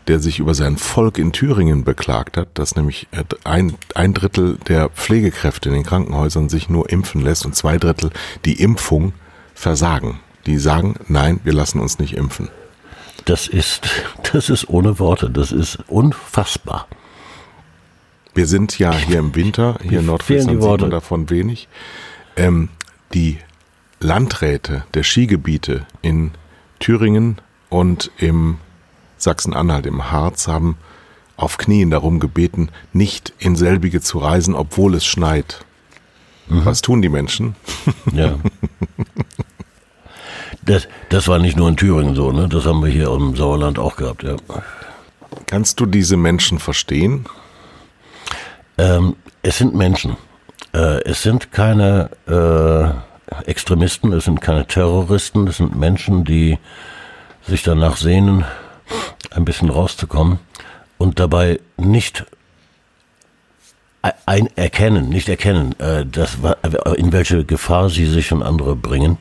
[0.07, 4.57] der sich über sein Volk in Thüringen beklagt hat, dass nämlich äh, ein, ein Drittel
[4.67, 8.11] der Pflegekräfte in den Krankenhäusern sich nur impfen lässt und zwei Drittel
[8.45, 9.13] die Impfung
[9.55, 10.19] versagen.
[10.45, 12.49] Die sagen, nein, wir lassen uns nicht impfen.
[13.25, 13.87] Das ist,
[14.33, 15.29] das ist ohne Worte.
[15.29, 16.87] Das ist unfassbar.
[18.39, 20.83] Wir sind ja hier im Winter, hier in Nordfriesland sieht Worte.
[20.83, 21.67] man davon wenig.
[22.37, 22.69] Ähm,
[23.13, 23.37] die
[23.99, 26.31] Landräte der Skigebiete in
[26.79, 28.59] Thüringen und im
[29.17, 30.77] Sachsen-Anhalt, im Harz, haben
[31.35, 35.65] auf Knien darum gebeten, nicht in selbige zu reisen, obwohl es schneit.
[36.47, 36.63] Mhm.
[36.63, 37.57] Was tun die Menschen?
[38.13, 38.39] Ja.
[40.61, 42.47] Das, das war nicht nur in Thüringen so, ne?
[42.47, 44.37] Das haben wir hier im Sauerland auch gehabt, ja.
[45.45, 47.25] Kannst du diese Menschen verstehen?
[48.79, 50.15] Ähm, es sind Menschen.
[50.73, 56.57] Äh, es sind keine äh, Extremisten, es sind keine Terroristen, es sind Menschen, die
[57.45, 58.45] sich danach sehnen,
[59.31, 60.39] ein bisschen rauszukommen
[60.97, 62.25] und dabei nicht
[64.25, 66.55] ein erkennen, nicht erkennen, äh, das, wa-
[66.95, 69.17] in welche Gefahr sie sich und andere bringen.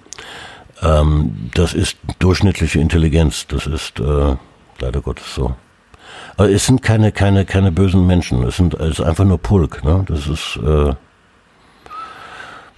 [0.83, 4.37] Ähm, das ist durchschnittliche Intelligenz, das ist äh,
[4.79, 5.57] leider Gottes so.
[6.39, 8.43] Aber es sind keine, keine, keine bösen Menschen.
[8.45, 9.85] Es sind es ist einfach nur Pulk.
[9.85, 10.05] Ne?
[10.09, 10.95] Das ist äh,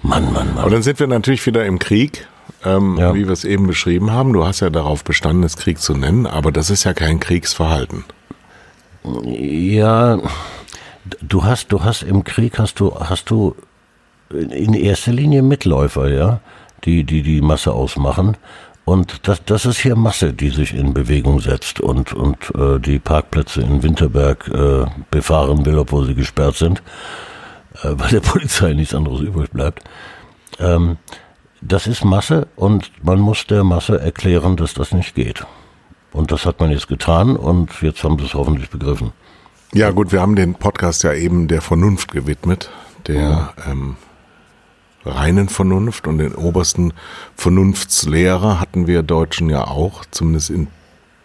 [0.03, 0.71] Mann, Mann, Aber Mann.
[0.73, 2.27] dann sind wir natürlich wieder im Krieg,
[2.65, 3.15] ähm, Ja.
[3.15, 4.33] wie wir es eben beschrieben haben.
[4.33, 8.05] Du hast ja darauf bestanden, es Krieg zu nennen, aber das ist ja kein Kriegsverhalten.
[9.25, 10.19] Ja,
[11.21, 13.55] du hast, du hast im Krieg hast du, hast du
[14.31, 16.41] in erster Linie Mitläufer, ja,
[16.85, 18.37] die, die die Masse ausmachen.
[18.91, 22.99] Und das, das ist hier Masse, die sich in Bewegung setzt und, und äh, die
[22.99, 26.83] Parkplätze in Winterberg äh, befahren will, obwohl sie gesperrt sind,
[27.85, 29.85] äh, weil der Polizei nichts anderes übrig bleibt.
[30.59, 30.97] Ähm,
[31.61, 35.47] das ist Masse und man muss der Masse erklären, dass das nicht geht.
[36.11, 39.13] Und das hat man jetzt getan und jetzt haben sie es hoffentlich begriffen.
[39.73, 42.71] Ja gut, wir haben den Podcast ja eben der Vernunft gewidmet,
[43.07, 43.95] der ähm,
[45.05, 46.93] reinen Vernunft und den obersten
[47.37, 50.69] Vernunftslehrer hatten wir Deutschen ja auch, zumindest in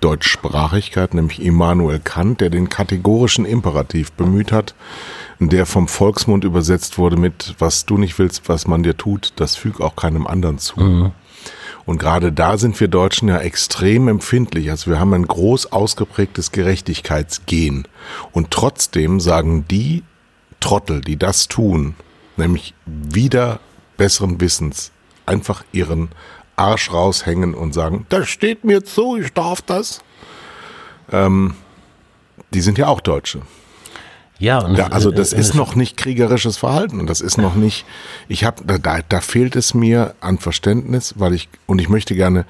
[0.01, 4.75] Deutschsprachigkeit, nämlich Immanuel Kant, der den kategorischen Imperativ bemüht hat,
[5.39, 9.55] der vom Volksmund übersetzt wurde mit, was du nicht willst, was man dir tut, das
[9.55, 10.79] füg auch keinem anderen zu.
[11.85, 14.71] Und gerade da sind wir Deutschen ja extrem empfindlich.
[14.71, 17.88] Also wir haben ein groß ausgeprägtes Gerechtigkeitsgen.
[18.31, 20.03] Und trotzdem sagen die
[20.59, 21.95] Trottel, die das tun,
[22.38, 23.59] nämlich wieder
[23.97, 24.91] besseren Wissens,
[25.25, 26.09] einfach ihren
[26.55, 30.01] Arsch raushängen und sagen, das steht mir zu, ich darf das.
[31.11, 31.55] Ähm,
[32.51, 33.41] die sind ja auch Deutsche.
[34.38, 37.55] Ja, und es- also das es- ist noch nicht kriegerisches Verhalten und das ist noch
[37.55, 37.86] nicht,
[38.28, 42.15] ich habe, da, da, da fehlt es mir an Verständnis, weil ich, und ich möchte
[42.15, 42.45] gerne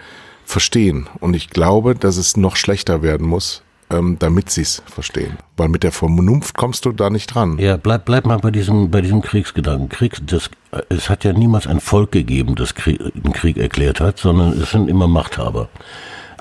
[0.46, 5.38] verstehen und ich glaube, dass es noch schlechter werden muss, ähm, damit sie es verstehen.
[5.58, 7.58] Weil mit der Vernunft kommst du da nicht dran.
[7.60, 9.90] Ja, bleib, bleib mal bei diesem, bei diesem Kriegsgedanken.
[9.90, 10.50] Krieg, das,
[10.90, 14.72] es hat ja niemals ein Volk gegeben, das Krieg, einen Krieg erklärt hat, sondern es
[14.72, 15.70] sind immer Machthaber.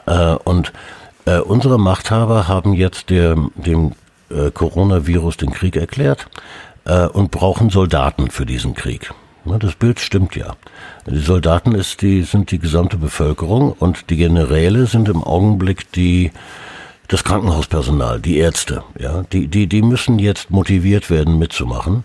[0.07, 0.73] Äh, und
[1.27, 3.93] äh, unsere Machthaber haben jetzt der, dem
[4.31, 6.27] äh, Coronavirus den Krieg erklärt
[6.85, 9.13] äh, und brauchen Soldaten für diesen Krieg.
[9.45, 10.57] Na, das Bild stimmt ja.
[11.07, 16.31] Die Soldaten ist die, sind die gesamte Bevölkerung und die Generäle sind im Augenblick die,
[17.09, 18.83] das Krankenhauspersonal, die Ärzte.
[18.99, 22.05] Ja, die, die, die müssen jetzt motiviert werden, mitzumachen.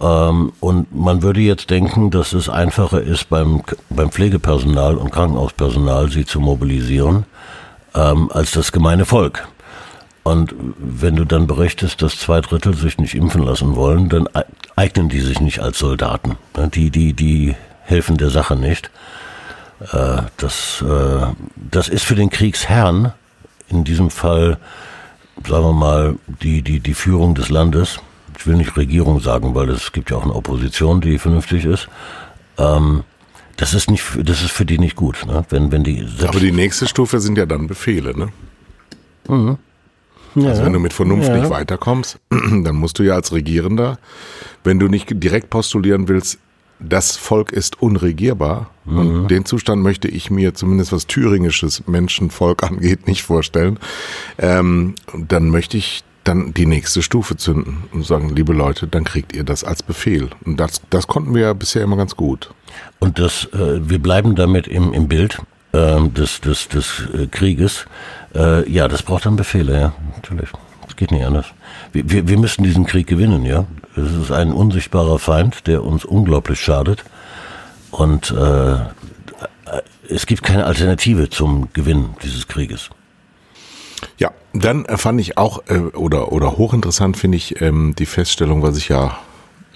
[0.00, 6.10] Ähm, und man würde jetzt denken, dass es einfacher ist, beim, beim Pflegepersonal und Krankenhauspersonal
[6.10, 7.24] sie zu mobilisieren,
[7.94, 9.46] ähm, als das gemeine Volk.
[10.24, 14.26] Und wenn du dann berichtest, dass zwei Drittel sich nicht impfen lassen wollen, dann
[14.74, 16.36] eignen die sich nicht als Soldaten.
[16.74, 18.90] Die, die, die helfen der Sache nicht.
[19.92, 21.26] Äh, das, äh,
[21.56, 23.12] das ist für den Kriegsherrn,
[23.74, 24.58] in diesem Fall,
[25.46, 28.00] sagen wir mal, die, die, die Führung des Landes,
[28.38, 31.88] ich will nicht Regierung sagen, weil es gibt ja auch eine Opposition, die vernünftig ist,
[32.58, 33.04] ähm,
[33.56, 35.44] das ist nicht, das ist für die nicht gut, ne?
[35.48, 36.04] Wenn, wenn die.
[36.26, 38.32] Aber die nächste Stufe sind ja dann Befehle, ne?
[39.28, 39.58] Mhm.
[40.34, 40.50] Ja.
[40.50, 41.36] Also wenn du mit Vernunft ja.
[41.36, 43.98] nicht weiterkommst, dann musst du ja als Regierender,
[44.64, 46.38] wenn du nicht direkt postulieren willst,
[46.88, 48.70] das Volk ist unregierbar.
[48.84, 48.98] Mhm.
[48.98, 53.78] Und den Zustand möchte ich mir zumindest was thüringisches Menschenvolk angeht nicht vorstellen.
[54.38, 59.34] Ähm, dann möchte ich dann die nächste Stufe zünden und sagen, liebe Leute, dann kriegt
[59.34, 60.30] ihr das als Befehl.
[60.44, 62.50] Und das, das konnten wir ja bisher immer ganz gut.
[62.98, 65.40] Und das, äh, wir bleiben damit im, im Bild
[65.72, 67.84] äh, des, des, des äh, Krieges.
[68.34, 70.48] Äh, ja, das braucht dann Befehle, ja, natürlich.
[70.86, 71.46] Das geht nicht anders.
[71.92, 73.66] Wir, wir, wir müssen diesen Krieg gewinnen, ja.
[73.96, 77.04] Es ist ein unsichtbarer Feind, der uns unglaublich schadet.
[77.90, 78.76] Und äh,
[80.08, 82.90] es gibt keine Alternative zum Gewinn dieses Krieges.
[84.18, 88.76] Ja, dann fand ich auch äh, oder oder hochinteressant finde ich ähm, die Feststellung, was
[88.76, 89.18] ich ja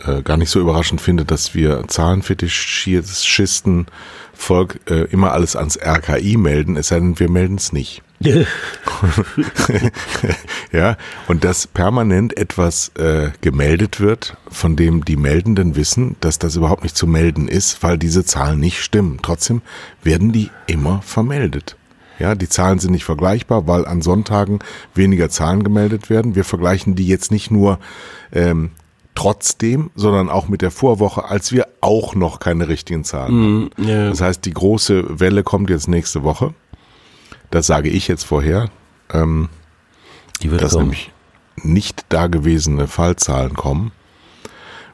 [0.05, 3.87] äh, gar nicht so überraschend finde, dass wir Zahlenfetischisten
[4.35, 8.03] Volk äh, immer alles ans RKI melden, es sei denn, wir melden es nicht.
[10.73, 10.97] ja,
[11.29, 16.83] und dass permanent etwas äh, gemeldet wird, von dem die Meldenden wissen, dass das überhaupt
[16.83, 19.21] nicht zu melden ist, weil diese Zahlen nicht stimmen.
[19.23, 19.63] Trotzdem
[20.03, 21.77] werden die immer vermeldet.
[22.19, 24.59] Ja, die Zahlen sind nicht vergleichbar, weil an Sonntagen
[24.95, 26.35] weniger Zahlen gemeldet werden.
[26.35, 27.79] Wir vergleichen die jetzt nicht nur
[28.33, 28.71] ähm,
[29.15, 34.11] trotzdem, sondern auch mit der Vorwoche, als wir auch noch keine richtigen Zahlen mm, yeah.
[34.11, 36.55] Das heißt, die große Welle kommt jetzt nächste Woche.
[37.51, 38.69] Das sage ich jetzt vorher.
[39.13, 39.49] Ähm,
[40.43, 40.85] die wird dass kommen.
[40.85, 41.13] nämlich
[41.57, 43.93] nicht dagewesene Fallzahlen kommen,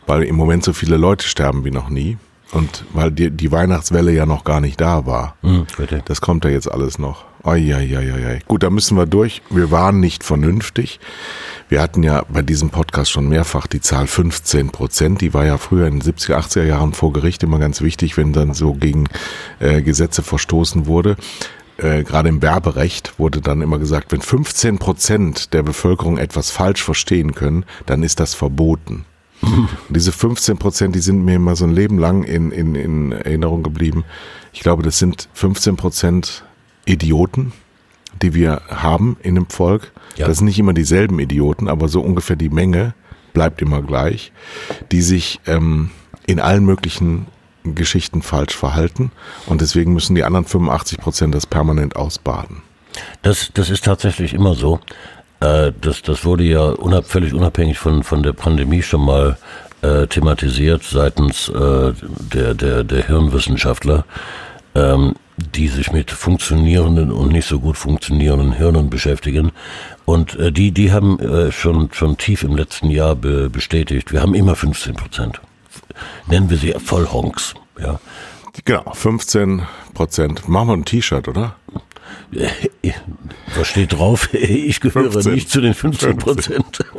[0.06, 2.16] weil im Moment so viele Leute sterben wie noch nie.
[2.52, 5.34] Und weil die, die Weihnachtswelle ja noch gar nicht da war.
[5.42, 5.66] Mhm,
[6.04, 7.24] das kommt ja jetzt alles noch.
[7.42, 8.40] Eieieiei.
[8.46, 9.42] Gut, da müssen wir durch.
[9.50, 11.00] Wir waren nicht vernünftig.
[11.68, 15.20] Wir hatten ja bei diesem Podcast schon mehrfach die Zahl 15 Prozent.
[15.20, 18.32] Die war ja früher in den 70er, 80er Jahren vor Gericht immer ganz wichtig, wenn
[18.32, 19.08] dann so gegen
[19.58, 21.16] äh, Gesetze verstoßen wurde.
[21.76, 26.82] Äh, gerade im Werberecht wurde dann immer gesagt, wenn 15 Prozent der Bevölkerung etwas falsch
[26.82, 29.04] verstehen können, dann ist das verboten.
[29.42, 33.12] Und diese 15 Prozent, die sind mir immer so ein Leben lang in, in, in
[33.12, 34.04] Erinnerung geblieben.
[34.52, 36.44] Ich glaube, das sind 15 Prozent
[36.86, 37.52] Idioten,
[38.22, 39.92] die wir haben in dem Volk.
[40.16, 40.28] Ja.
[40.28, 42.94] Das sind nicht immer dieselben Idioten, aber so ungefähr die Menge
[43.32, 44.32] bleibt immer gleich,
[44.92, 45.90] die sich ähm,
[46.26, 47.26] in allen möglichen
[47.64, 49.10] Geschichten falsch verhalten
[49.46, 52.62] und deswegen müssen die anderen 85 Prozent das permanent ausbaden.
[53.22, 54.80] Das, das ist tatsächlich immer so.
[55.40, 59.38] Äh, das, das wurde ja unab, völlig unabhängig von, von der Pandemie schon mal
[59.82, 61.92] äh, thematisiert seitens äh,
[62.32, 64.04] der, der, der Hirnwissenschaftler,
[64.74, 69.52] ähm, die sich mit funktionierenden und nicht so gut funktionierenden Hirnen beschäftigen.
[70.04, 74.22] Und äh, die, die haben äh, schon, schon tief im letzten Jahr be bestätigt, wir
[74.22, 75.40] haben immer 15 Prozent.
[76.26, 77.54] Nennen wir sie Vollhonks.
[77.78, 78.00] Ja.
[78.64, 79.62] Genau, 15
[79.94, 80.48] Prozent.
[80.48, 81.56] Machen wir ein T-Shirt, oder?
[83.56, 84.28] Was steht drauf?
[84.32, 85.32] Ich gehöre 15.
[85.32, 86.84] nicht zu den 15 Prozent.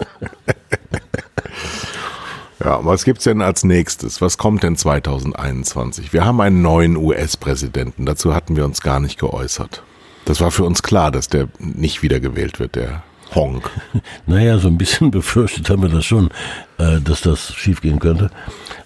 [2.63, 4.21] Ja, was gibt's denn als nächstes?
[4.21, 6.13] Was kommt denn 2021?
[6.13, 8.07] Wir haben einen neuen US-Präsidenten.
[8.07, 9.83] Dazu hatten wir uns gar nicht geäußert.
[10.23, 13.03] Das war für uns klar, dass der nicht wiedergewählt wird, der
[13.33, 13.69] Honk.
[14.27, 16.29] Naja, so ein bisschen befürchtet haben wir das schon,
[16.77, 18.29] äh, dass das schiefgehen könnte.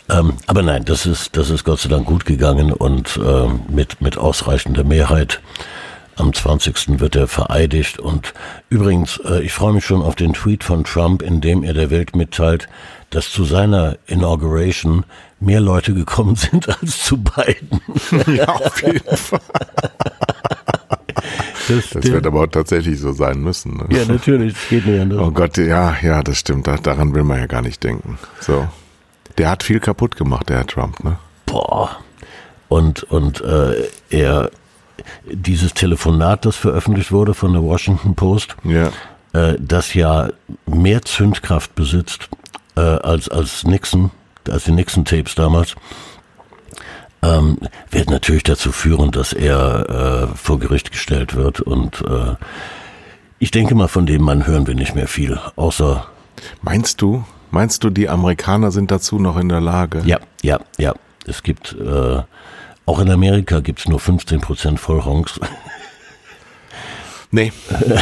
[0.09, 4.01] Ähm, aber nein, das ist, das ist Gott sei Dank gut gegangen und ähm, mit,
[4.01, 5.41] mit ausreichender Mehrheit.
[6.15, 6.99] Am 20.
[6.99, 7.99] wird er vereidigt.
[7.99, 8.33] Und
[8.69, 11.91] übrigens, äh, ich freue mich schon auf den Tweet von Trump, in dem er der
[11.91, 12.67] Welt mitteilt,
[13.09, 15.05] dass zu seiner Inauguration
[15.39, 17.81] mehr Leute gekommen sind als zu beiden.
[18.27, 19.39] Ja, auf jeden Fall.
[21.69, 23.77] Das, das wird aber tatsächlich so sein müssen.
[23.77, 23.85] Ne?
[23.89, 25.19] Ja, natürlich, das geht nicht anders.
[25.19, 26.67] Oh Gott, ja, ja, das stimmt.
[26.67, 28.17] daran will man ja gar nicht denken.
[28.39, 28.67] So.
[29.37, 31.17] Der hat viel kaputt gemacht, der Herr Trump, ne?
[31.45, 31.97] Boah.
[32.67, 34.51] Und, und äh, er,
[35.25, 38.91] dieses Telefonat, das veröffentlicht wurde von der Washington Post, ja.
[39.33, 40.29] äh, das ja
[40.65, 42.29] mehr Zündkraft besitzt
[42.75, 44.11] äh, als, als Nixon,
[44.49, 45.75] als die Nixon-Tapes damals,
[47.21, 47.57] ähm,
[47.91, 51.61] wird natürlich dazu führen, dass er äh, vor Gericht gestellt wird.
[51.61, 52.35] Und äh,
[53.39, 56.07] ich denke mal, von dem Mann hören wir nicht mehr viel, außer.
[56.61, 57.23] Meinst du?
[57.51, 60.01] Meinst du, die Amerikaner sind dazu noch in der Lage?
[60.05, 60.93] Ja, ja, ja.
[61.25, 62.21] Es gibt, äh,
[62.85, 65.39] auch in Amerika gibt es nur 15 Prozent Vollhonks.
[67.31, 67.53] Nee.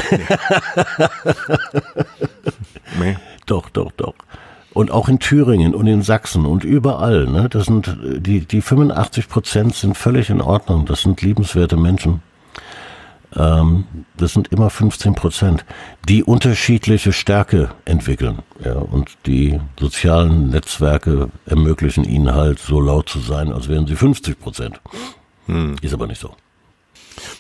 [2.98, 3.18] nee.
[3.46, 4.14] Doch, doch, doch.
[4.74, 7.26] Und auch in Thüringen und in Sachsen und überall.
[7.26, 7.50] Ne?
[7.50, 10.86] Das sind die, die 85 Prozent sind völlig in Ordnung.
[10.86, 12.22] Das sind liebenswerte Menschen.
[13.36, 15.66] Ähm, das sind immer 15 Prozent,
[16.08, 18.40] die unterschiedliche Stärke entwickeln.
[18.64, 23.96] Ja, und die sozialen Netzwerke ermöglichen ihnen halt so laut zu sein, als wären sie
[23.96, 24.80] 50 Prozent.
[25.48, 25.76] Hm.
[25.82, 26.36] Ist aber nicht so.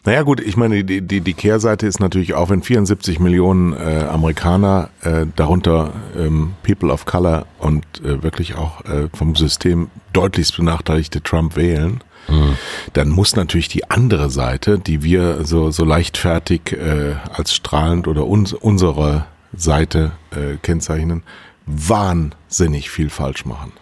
[0.05, 4.05] Naja gut, ich meine, die, die, die Kehrseite ist natürlich auch, wenn 74 Millionen äh,
[4.09, 10.57] Amerikaner, äh, darunter ähm, People of Color und äh, wirklich auch äh, vom System deutlichst
[10.57, 12.57] benachteiligte Trump wählen, mhm.
[12.93, 18.25] dann muss natürlich die andere Seite, die wir so, so leichtfertig äh, als strahlend oder
[18.25, 19.25] uns, unsere
[19.55, 21.23] Seite äh, kennzeichnen,
[21.65, 23.73] wahnsinnig viel falsch machen.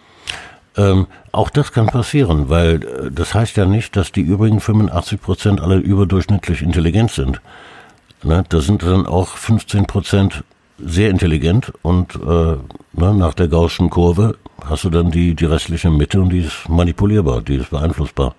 [0.77, 5.21] Ähm, auch das kann passieren, weil äh, das heißt ja nicht, dass die übrigen 85
[5.21, 7.41] Prozent alle überdurchschnittlich intelligent sind.
[8.23, 10.43] Ne, da sind dann auch 15 Prozent
[10.77, 15.89] sehr intelligent und äh, ne, nach der Gaußschen Kurve hast du dann die, die restliche
[15.89, 18.35] Mitte und die ist manipulierbar, die ist beeinflussbar.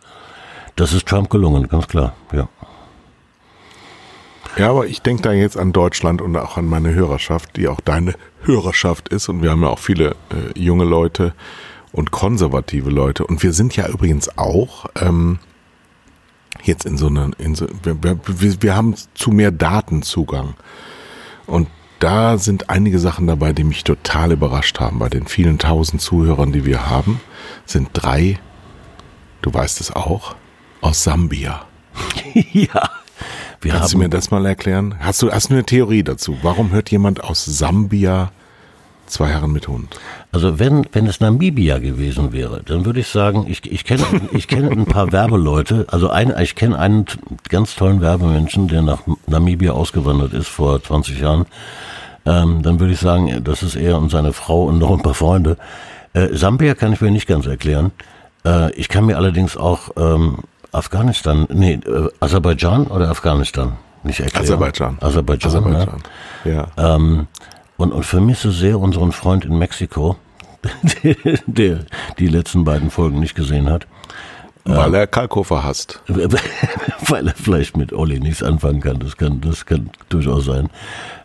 [0.74, 2.48] Das ist Trump gelungen, ganz klar, ja.
[4.56, 7.80] Ja, aber ich denke da jetzt an Deutschland und auch an meine Hörerschaft, die auch
[7.80, 9.28] deine Hörerschaft ist.
[9.28, 11.34] Und wir haben ja auch viele äh, junge Leute,
[11.96, 13.26] und konservative Leute.
[13.26, 15.38] Und wir sind ja übrigens auch ähm,
[16.62, 18.18] jetzt in so einer, in so, wir, wir,
[18.62, 20.54] wir haben zu mehr Datenzugang.
[21.46, 21.68] Und
[21.98, 24.98] da sind einige Sachen dabei, die mich total überrascht haben.
[24.98, 27.18] Bei den vielen tausend Zuhörern, die wir haben,
[27.64, 28.38] sind drei,
[29.40, 30.36] du weißt es auch,
[30.82, 31.64] aus Sambia.
[32.34, 32.90] ja.
[33.62, 34.96] Wir Kannst du mir das mal erklären?
[35.00, 36.36] Hast du, hast du eine Theorie dazu?
[36.42, 38.32] Warum hört jemand aus Sambia
[39.06, 39.98] Zwei Herren mit Hund.
[40.32, 44.48] Also wenn, wenn es Namibia gewesen wäre, dann würde ich sagen, ich, ich kenne ich
[44.48, 47.06] kenne ein paar Werbeleute, also ein, ich kenne einen
[47.48, 51.46] ganz tollen Werbemenschen, der nach Namibia ausgewandert ist vor 20 Jahren.
[52.26, 55.14] Ähm, dann würde ich sagen, das ist er und seine Frau und noch ein paar
[55.14, 55.56] Freunde.
[56.12, 57.92] Äh, Sambia kann ich mir nicht ganz erklären.
[58.44, 60.38] Äh, ich kann mir allerdings auch ähm,
[60.72, 64.44] Afghanistan, nee, äh, Aserbaidschan oder Afghanistan nicht erklären.
[64.44, 64.98] Aserbaidschan.
[65.00, 66.02] Aserbaidschan, Aserbaidschan.
[66.44, 66.68] ja.
[66.76, 66.96] ja.
[66.96, 67.28] Ähm,
[67.76, 70.16] und, und vermisse sehr unseren Freund in Mexiko,
[71.46, 71.80] der
[72.18, 73.86] die letzten beiden Folgen nicht gesehen hat.
[74.64, 76.02] Weil er Kalkofer hasst.
[76.08, 78.98] Weil er vielleicht mit Olli nichts anfangen kann.
[78.98, 80.70] Das kann, das kann durchaus sein.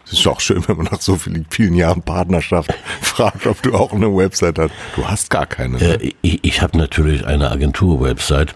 [0.05, 3.75] Es ist auch schön, wenn man nach so vielen, vielen Jahren Partnerschaft fragt, ob du
[3.75, 4.73] auch eine Website hast.
[4.97, 5.79] Du hast gar keine.
[5.79, 6.03] Ne?
[6.03, 8.55] Äh, ich ich habe natürlich eine Agentur-Website.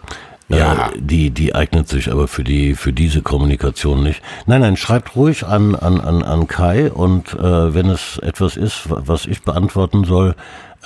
[0.49, 0.91] Äh, ja.
[0.97, 4.23] die, die eignet sich aber für die, für diese Kommunikation nicht.
[4.47, 8.83] Nein, nein, schreibt ruhig an, an, an, an Kai und äh, wenn es etwas ist,
[8.87, 10.37] was ich beantworten soll,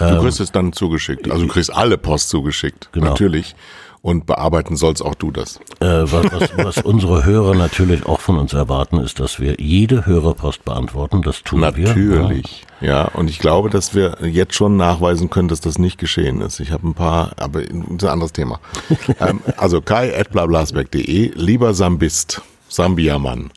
[0.08, 1.30] Du kriegst es dann zugeschickt.
[1.30, 2.88] Also du kriegst alle Post zugeschickt.
[2.92, 3.08] Genau.
[3.08, 3.54] Natürlich.
[4.02, 5.60] Und bearbeiten sollst auch du das.
[5.80, 10.06] Äh, was, was, was unsere Hörer natürlich auch von uns erwarten, ist, dass wir jede
[10.06, 11.20] Hörerpost beantworten.
[11.20, 11.88] Das tun wir.
[11.88, 12.64] Natürlich.
[12.80, 16.60] Ja, und ich glaube, dass wir jetzt schon nachweisen können, dass das nicht geschehen ist.
[16.60, 18.58] Ich habe ein paar, aber das ist ein anderes Thema.
[19.20, 23.50] ähm, also kai at blablasberg.de, lieber Sambist, Sambia-Mann,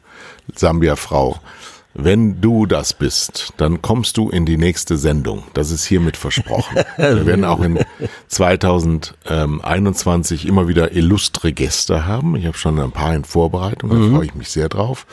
[0.53, 1.39] Sambia-Frau.
[1.95, 5.43] Wenn du das bist, dann kommst du in die nächste Sendung.
[5.53, 6.79] Das ist hiermit versprochen.
[6.97, 7.77] Wir werden auch in
[8.29, 12.35] 2021 immer wieder illustre Gäste haben.
[12.35, 15.05] Ich habe schon ein paar in Vorbereitung, da freue ich mich sehr drauf,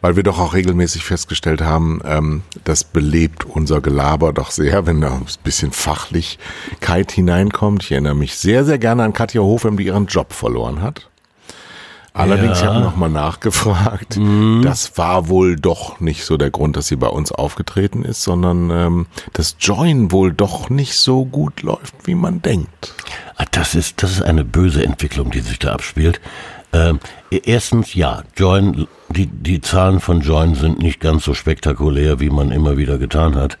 [0.00, 5.00] weil wir doch auch regelmäßig festgestellt haben, ähm, das belebt unser Gelaber doch sehr, wenn
[5.00, 7.84] da ein bisschen Fachlichkeit hineinkommt.
[7.84, 11.08] Ich erinnere mich sehr, sehr gerne an Katja Hofem, die ihren Job verloren hat.
[12.16, 12.74] Allerdings, ich Ja.
[12.74, 14.18] habe nochmal nachgefragt.
[14.62, 18.70] Das war wohl doch nicht so der Grund, dass sie bei uns aufgetreten ist, sondern
[18.70, 22.94] ähm, das Join wohl doch nicht so gut läuft, wie man denkt.
[23.36, 26.20] Ah, Das ist, das ist eine böse Entwicklung, die sich da abspielt.
[26.72, 27.00] Ähm,
[27.30, 32.50] erstens, ja, Join, die, die Zahlen von Join sind nicht ganz so spektakulär, wie man
[32.50, 33.58] immer wieder getan hat.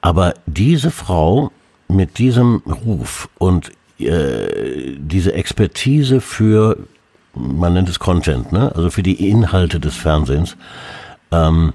[0.00, 1.50] Aber diese Frau
[1.88, 6.78] mit diesem Ruf und äh, diese Expertise für,
[7.38, 8.72] man nennt es Content, ne?
[8.74, 10.56] also für die Inhalte des Fernsehens,
[11.30, 11.72] ähm,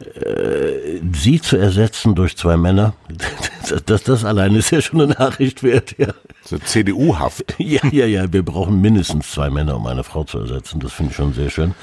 [0.00, 2.94] äh, sie zu ersetzen durch zwei Männer,
[3.68, 6.08] das, das, das alleine ist ja schon eine Nachricht wert, ja.
[6.44, 7.54] So CDU-haft.
[7.58, 10.80] Ja, ja, ja, wir brauchen mindestens zwei Männer, um eine Frau zu ersetzen.
[10.80, 11.74] Das finde ich schon sehr schön.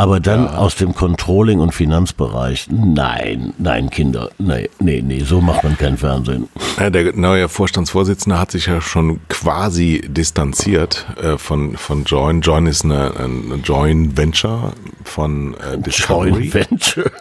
[0.00, 5.62] Aber dann aus dem Controlling- und Finanzbereich, nein, nein, Kinder, nee, nee, nee, so macht
[5.62, 6.48] man kein Fernsehen.
[6.78, 12.40] Ja, der neue Vorstandsvorsitzende hat sich ja schon quasi distanziert äh, von, von Join.
[12.40, 14.72] Join ist eine, eine Joint Venture
[15.04, 16.48] von äh, Discovery.
[16.48, 17.12] Joint Venture.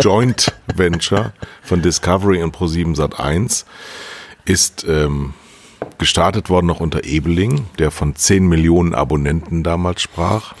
[0.00, 1.32] Joint Venture
[1.62, 3.64] von Discovery und Pro7 Sat1
[4.44, 5.34] ist ähm,
[5.98, 10.54] gestartet worden noch unter Ebeling, der von 10 Millionen Abonnenten damals sprach.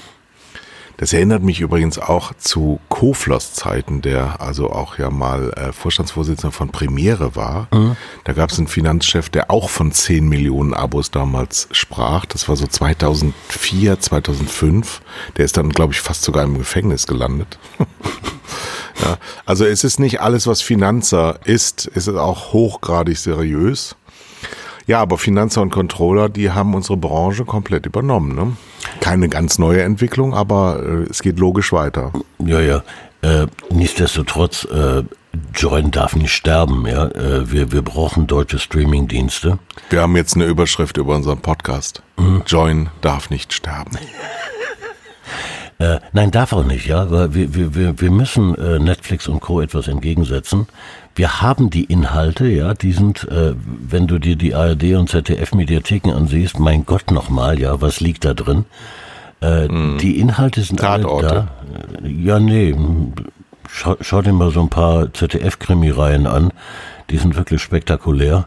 [1.02, 6.52] Das erinnert mich übrigens auch zu Koflers Zeiten, der also auch ja mal äh, Vorstandsvorsitzender
[6.52, 7.66] von Premiere war.
[8.22, 12.24] Da gab es einen Finanzchef, der auch von 10 Millionen Abos damals sprach.
[12.26, 15.02] Das war so 2004, 2005.
[15.36, 17.58] Der ist dann, glaube ich, fast sogar im Gefängnis gelandet.
[19.00, 23.96] Ja, also es ist nicht alles, was Finanzer ist, es ist auch hochgradig seriös.
[24.86, 28.36] Ja, aber Finanzer und Controller, die haben unsere Branche komplett übernommen.
[28.36, 28.56] Ne?
[29.02, 32.12] Keine ganz neue Entwicklung, aber äh, es geht logisch weiter.
[32.38, 32.82] Ja, ja.
[33.22, 35.02] Äh, nichtsdestotrotz, äh,
[35.54, 37.06] Join darf nicht sterben, ja.
[37.08, 39.58] Äh, wir, wir brauchen deutsche Streamingdienste.
[39.90, 42.02] Wir haben jetzt eine Überschrift über unseren Podcast.
[42.46, 43.98] Join darf nicht sterben.
[45.82, 47.10] Äh, nein, darf auch nicht, ja.
[47.10, 49.60] Weil wir, wir, wir, müssen äh, Netflix und Co.
[49.60, 50.68] etwas entgegensetzen.
[51.16, 56.12] Wir haben die Inhalte, ja, die sind, äh, wenn du dir die ARD und ZDF-Mediatheken
[56.12, 58.64] ansiehst, mein Gott nochmal, ja, was liegt da drin?
[59.40, 59.66] Äh,
[59.98, 61.28] Die Inhalte sind Tatorte.
[61.28, 61.48] alle
[62.00, 62.06] da.
[62.06, 62.76] Äh, Ja, nee.
[63.68, 66.52] Schau, schau dir mal so ein paar ZDF-Krimireihen an.
[67.10, 68.46] Die sind wirklich spektakulär.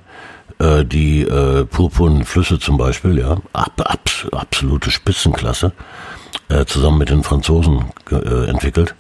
[0.60, 5.74] Äh, die äh, purpurnen Flüsse zum Beispiel, ja, ab, abs, absolute Spitzenklasse
[6.50, 8.96] äh, zusammen mit den Franzosen äh, entwickelt.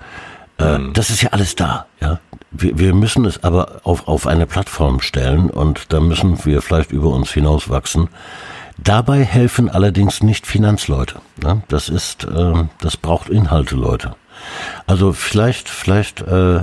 [0.57, 1.85] Äh, Das ist ja alles da.
[2.01, 2.19] Ja,
[2.51, 6.91] wir, wir müssen es aber auf, auf eine Plattform stellen und da müssen wir vielleicht
[6.91, 8.09] über uns hinaus wachsen.
[8.77, 11.19] Dabei helfen allerdings nicht Finanzleute.
[11.41, 11.63] Ne?
[11.69, 14.15] Das ist, äh, das braucht Inhalte, Leute.
[14.85, 16.59] Also vielleicht, vielleicht äh,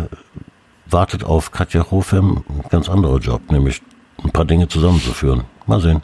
[0.87, 3.83] wartet auf Katja Hofem ein ganz anderer Job, nämlich
[4.23, 5.45] ein paar Dinge zusammenzuführen.
[5.67, 6.03] Mal sehen.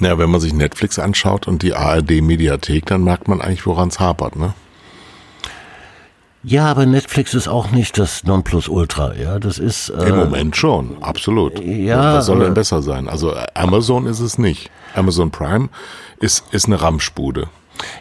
[0.00, 3.98] Ja, wenn man sich Netflix anschaut und die ARD-Mediathek, dann merkt man eigentlich, woran es
[3.98, 4.36] hapert.
[4.36, 4.54] Ne?
[6.44, 9.38] Ja, aber Netflix ist auch nicht das Nonplusultra, ja.
[9.38, 11.58] Das ist äh, Im Moment schon, absolut.
[11.60, 13.08] ja, Was soll denn besser sein?
[13.08, 14.70] Also äh, Amazon ist es nicht.
[14.94, 15.68] Amazon Prime
[16.20, 17.48] ist, ist eine Ramschbude.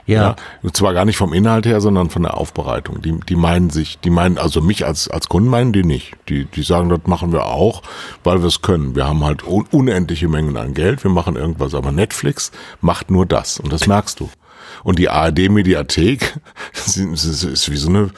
[0.05, 3.01] Ja, Und zwar gar nicht vom Inhalt her, sondern von der Aufbereitung.
[3.01, 6.13] Die, die meinen sich, die meinen, also mich als, als Kunden meinen die nicht.
[6.29, 7.83] Die, die sagen, das machen wir auch,
[8.23, 8.95] weil wir es können.
[8.95, 11.73] Wir haben halt un unendliche Mengen an Geld, wir machen irgendwas.
[11.73, 12.51] Aber Netflix
[12.81, 13.59] macht nur das.
[13.59, 14.29] Und das merkst du.
[14.83, 16.39] Und die ARD-Mediathek,
[16.73, 18.11] das ist, das ist wie so eine,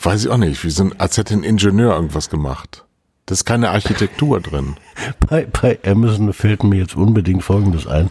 [0.00, 2.84] weiß ich auch nicht, wie so ein, als hätte ein Ingenieur irgendwas gemacht.
[3.26, 4.76] Da ist keine Architektur drin.
[5.28, 8.10] bei, bei Amazon fällt mir jetzt unbedingt Folgendes ein.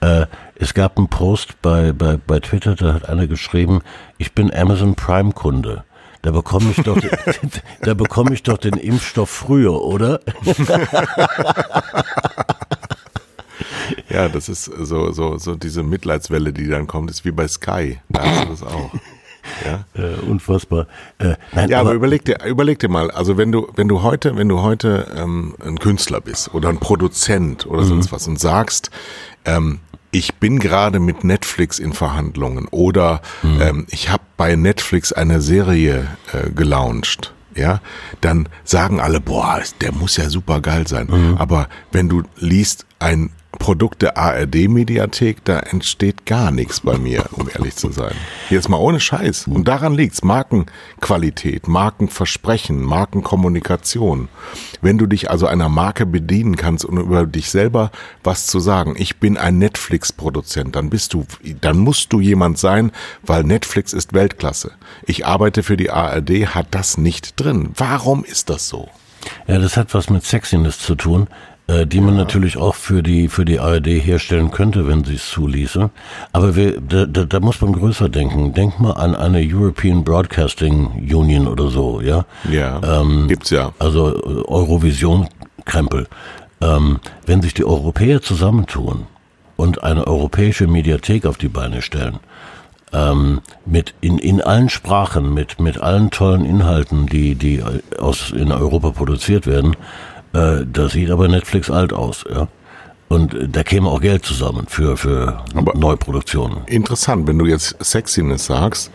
[0.00, 0.26] Äh,
[0.56, 3.80] es gab einen Post bei, bei, bei Twitter, da hat einer geschrieben,
[4.18, 5.84] ich bin Amazon Prime Kunde.
[6.22, 6.98] Da bekomme ich doch,
[7.82, 10.20] da bekomme ich doch den Impfstoff früher, oder?
[14.08, 17.98] Ja, das ist so, so, so diese Mitleidswelle, die dann kommt, ist wie bei Sky.
[18.08, 18.90] Da hast du das auch.
[19.64, 20.86] Ja, Äh, unfassbar.
[21.18, 24.02] Äh, nein, ja aber, aber, überleg dir, überleg dir mal, also wenn du, wenn du
[24.02, 28.40] heute, wenn du heute ähm, ein Künstler bist oder ein Produzent oder sonst was und
[28.40, 28.90] sagst,
[29.46, 29.80] ähm,
[30.10, 33.20] ich bin gerade mit Netflix in Verhandlungen oder
[33.60, 37.80] ähm, ich habe bei Netflix eine Serie äh, gelauncht, ja,
[38.20, 41.08] dann sagen alle, boah, der muss ja super geil sein.
[41.38, 47.48] Aber wenn du liest ein Produkt der ARD-Mediathek, da entsteht gar nichts bei mir, um
[47.52, 48.14] ehrlich zu sein.
[48.50, 49.46] Jetzt mal ohne Scheiß.
[49.48, 50.22] Und daran liegt's.
[50.22, 54.28] Markenqualität, Markenversprechen, Markenkommunikation.
[54.80, 57.90] Wenn du dich also einer Marke bedienen kannst und über dich selber
[58.22, 61.26] was zu sagen, ich bin ein Netflix-Produzent, dann bist du,
[61.60, 62.92] dann musst du jemand sein,
[63.22, 64.72] weil Netflix ist Weltklasse.
[65.04, 67.70] Ich arbeite für die ARD, hat das nicht drin.
[67.74, 68.88] Warum ist das so?
[69.46, 71.28] ja, das hat was mit Sexiness zu tun,
[71.68, 75.90] die man natürlich auch für die für die ARD herstellen könnte, wenn sie es zuließe.
[76.32, 78.54] Aber wir, da, da, da muss man größer denken.
[78.54, 82.24] Denk mal an eine European Broadcasting Union oder so, ja.
[82.48, 83.72] Ja, Ähm, gibt's ja.
[83.80, 86.06] Also äh, Eurovision-Krempel.
[86.60, 89.06] Ähm, wenn sich die Europäer zusammentun
[89.56, 92.20] und eine europäische Mediathek auf die Beine stellen,
[92.92, 97.62] ähm, mit in, in allen Sprachen, mit, mit allen tollen Inhalten, die, die
[97.98, 99.76] aus, in Europa produziert werden,
[100.36, 102.48] äh, da sieht aber Netflix alt aus, ja.
[103.08, 106.64] Und äh, da käme auch Geld zusammen für, für Aber- Neuproduktionen.
[106.66, 108.90] Interessant, wenn du jetzt Sexiness sagst.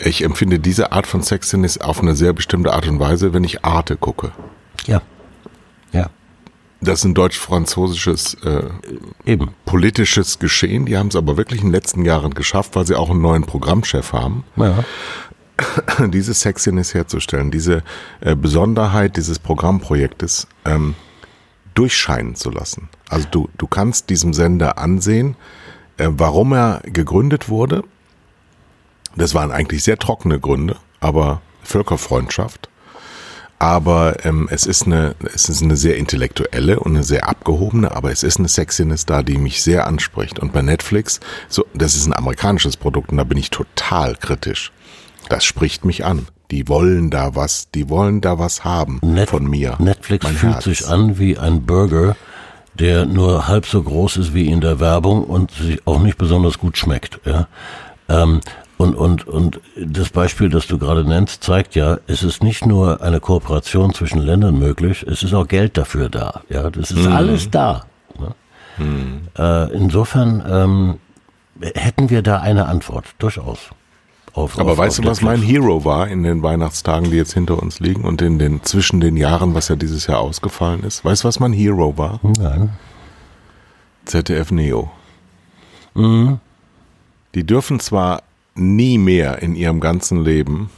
[0.00, 3.64] Ich empfinde diese Art von Sexiness auf eine sehr bestimmte Art und Weise, wenn ich
[3.64, 4.30] Arte gucke.
[4.86, 5.00] Ja.
[5.92, 6.08] Ja.
[6.80, 8.62] Das ist ein deutsch-französisches äh,
[9.24, 9.50] Eben.
[9.64, 10.86] politisches Geschehen.
[10.86, 13.42] Die haben es aber wirklich in den letzten Jahren geschafft, weil sie auch einen neuen
[13.44, 14.84] Programmchef haben, Ja.
[16.08, 17.82] diese Sexiness herzustellen, diese
[18.20, 20.94] äh, Besonderheit dieses Programmprojektes ähm,
[21.74, 22.88] durchscheinen zu lassen.
[23.08, 25.36] Also du, du kannst diesem Sender ansehen,
[25.96, 27.84] äh, warum er gegründet wurde.
[29.16, 32.68] Das waren eigentlich sehr trockene Gründe, aber Völkerfreundschaft.
[33.60, 38.12] Aber ähm, es, ist eine, es ist eine sehr intellektuelle und eine sehr abgehobene, aber
[38.12, 40.38] es ist eine Sexiness da, die mich sehr anspricht.
[40.38, 44.70] Und bei Netflix, so, das ist ein amerikanisches Produkt und da bin ich total kritisch.
[45.28, 46.26] Das spricht mich an.
[46.50, 49.76] Die wollen da was, die wollen da was haben Net von mir.
[49.78, 50.64] Netflix Mein fühlt Herz.
[50.64, 52.16] sich an wie ein Burger,
[52.74, 56.58] der nur halb so groß ist wie in der Werbung und sich auch nicht besonders
[56.58, 57.20] gut schmeckt.
[57.26, 57.48] Ja?
[58.08, 58.40] Ähm,
[58.78, 63.02] und, und, und das Beispiel, das du gerade nennst, zeigt ja, es ist nicht nur
[63.02, 66.42] eine Kooperation zwischen Ländern möglich, es ist auch Geld dafür da.
[66.48, 67.84] Ja, das ist alles da.
[68.18, 69.22] Ne?
[69.36, 70.98] Äh, insofern ähm,
[71.74, 73.70] hätten wir da eine Antwort, durchaus.
[74.38, 75.42] Auf, Aber auf, weißt auf du, was mein.
[75.42, 79.16] Hero war in den Weihnachtstagen, die jetzt hinter uns liegen und in den zwischen den
[79.16, 81.04] Jahren, was ja dieses Jahr ausgefallen ist?
[81.04, 82.20] Weißt du, was mein Hero war?
[82.22, 82.70] Nein.
[84.04, 84.90] ZDF Neo.
[85.94, 86.38] Mhm.
[87.34, 88.22] Die dürfen zwar
[88.54, 90.70] nie mehr in ihrem ganzen Leben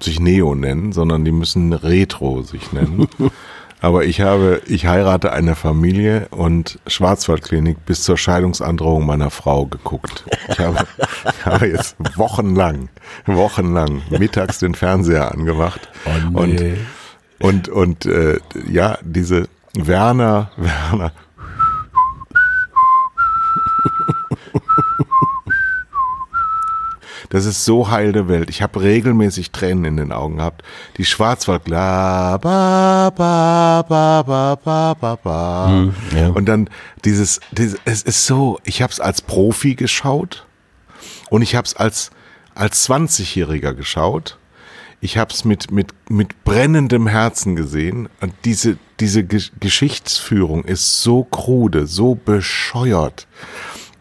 [0.00, 3.08] sich Neo nennen, sondern die müssen Retro sich nennen.
[3.82, 10.24] Aber ich habe, ich heirate eine Familie und Schwarzwaldklinik bis zur Scheidungsandrohung meiner Frau geguckt.
[10.48, 10.86] Ich habe,
[11.24, 12.88] ich habe jetzt wochenlang,
[13.26, 15.88] wochenlang mittags den Fernseher angemacht
[16.34, 16.76] Oh, nee.
[17.40, 18.38] und und und äh,
[18.70, 21.12] ja diese Werner Werner
[27.32, 28.50] Das ist so heil der Welt.
[28.50, 30.62] Ich habe regelmäßig Tränen in den Augen gehabt.
[30.98, 35.90] Die Schwarzwaldkla ba ba ba ba ba ba ba.
[36.14, 36.28] ja.
[36.28, 36.68] Und dann
[37.06, 40.44] dieses, dieses es ist so, ich habe es als Profi geschaut
[41.30, 42.10] und ich habe es als
[42.54, 44.36] als 20-Jähriger geschaut.
[45.00, 51.02] Ich habe es mit mit mit brennendem Herzen gesehen und diese diese Ge Geschichtsführung ist
[51.02, 53.26] so krude, so bescheuert.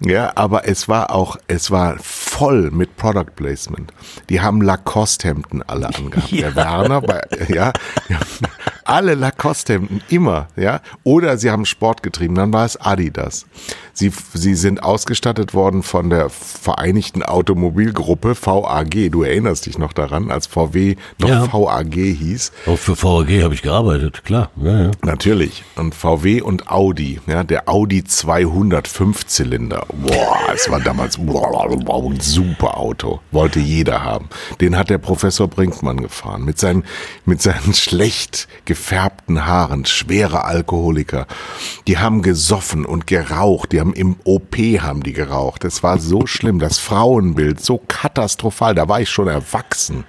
[0.04, 3.94] Ja, aber es war auch, es war voll mit Product Placement.
[4.30, 6.32] Die haben Lacoste-Hemden alle angehabt.
[6.32, 7.72] Der Werner, bei, ja,
[8.92, 10.82] alle Lacoste-Hemden, immer, ja.
[11.04, 13.46] Oder sie haben Sport getrieben, dann war es Adidas.
[13.94, 19.12] Sie, sie sind ausgestattet worden von der Vereinigten Automobilgruppe VAG.
[19.12, 21.52] Du erinnerst dich noch daran, als VW noch Ja.
[21.52, 22.52] VAG hieß.
[22.68, 24.50] Auch für VAG habe ich gearbeitet, klar.
[24.56, 24.92] Ja, ja.
[25.04, 25.64] Natürlich.
[25.76, 29.86] Und VW und Audi, ja, der Audi 200 Fünfzylinder.
[29.94, 33.20] Boah, es war damals boah, ein super Auto.
[33.32, 34.30] Wollte jeder haben.
[34.60, 36.44] Den hat der Professor Brinkmann gefahren.
[36.44, 36.84] Mit seinen,
[37.26, 38.48] mit seinen schlecht
[38.82, 39.86] gefärbten Haaren.
[39.86, 41.28] Schwere Alkoholiker.
[41.86, 43.72] Die haben gesoffen und geraucht.
[43.72, 45.64] Die haben im OP haben die geraucht.
[45.66, 46.58] Es war so schlimm.
[46.58, 48.74] Das Frauenbild so katastrophal.
[48.74, 50.04] Da war ich schon erwachsen.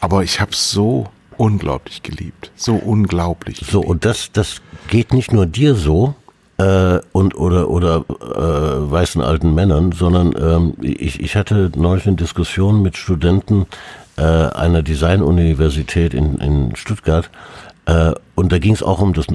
[0.00, 1.06] Aber ich habe so
[1.38, 2.52] unglaublich geliebt.
[2.54, 3.64] So unglaublich.
[3.66, 6.14] So, und das, das geht nicht nur dir so,
[6.58, 12.16] äh, und oder oder äh, weißen alten Männern, sondern ähm, ich, ich hatte neulich eine
[12.16, 13.66] Diskussion mit Studenten
[14.16, 17.30] äh, einer Designuniversität in, in Stuttgart.
[17.86, 19.26] Äh, und da ging es auch um das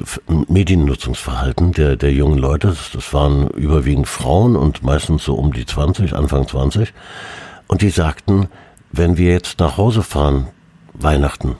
[0.48, 2.68] Mediennutzungsverhalten der, der jungen Leute.
[2.68, 6.92] Das, das waren überwiegend Frauen und meistens so um die 20, Anfang 20.
[7.66, 8.48] Und die sagten,
[8.92, 10.48] wenn wir jetzt nach Hause fahren,
[10.94, 11.56] Weihnachten,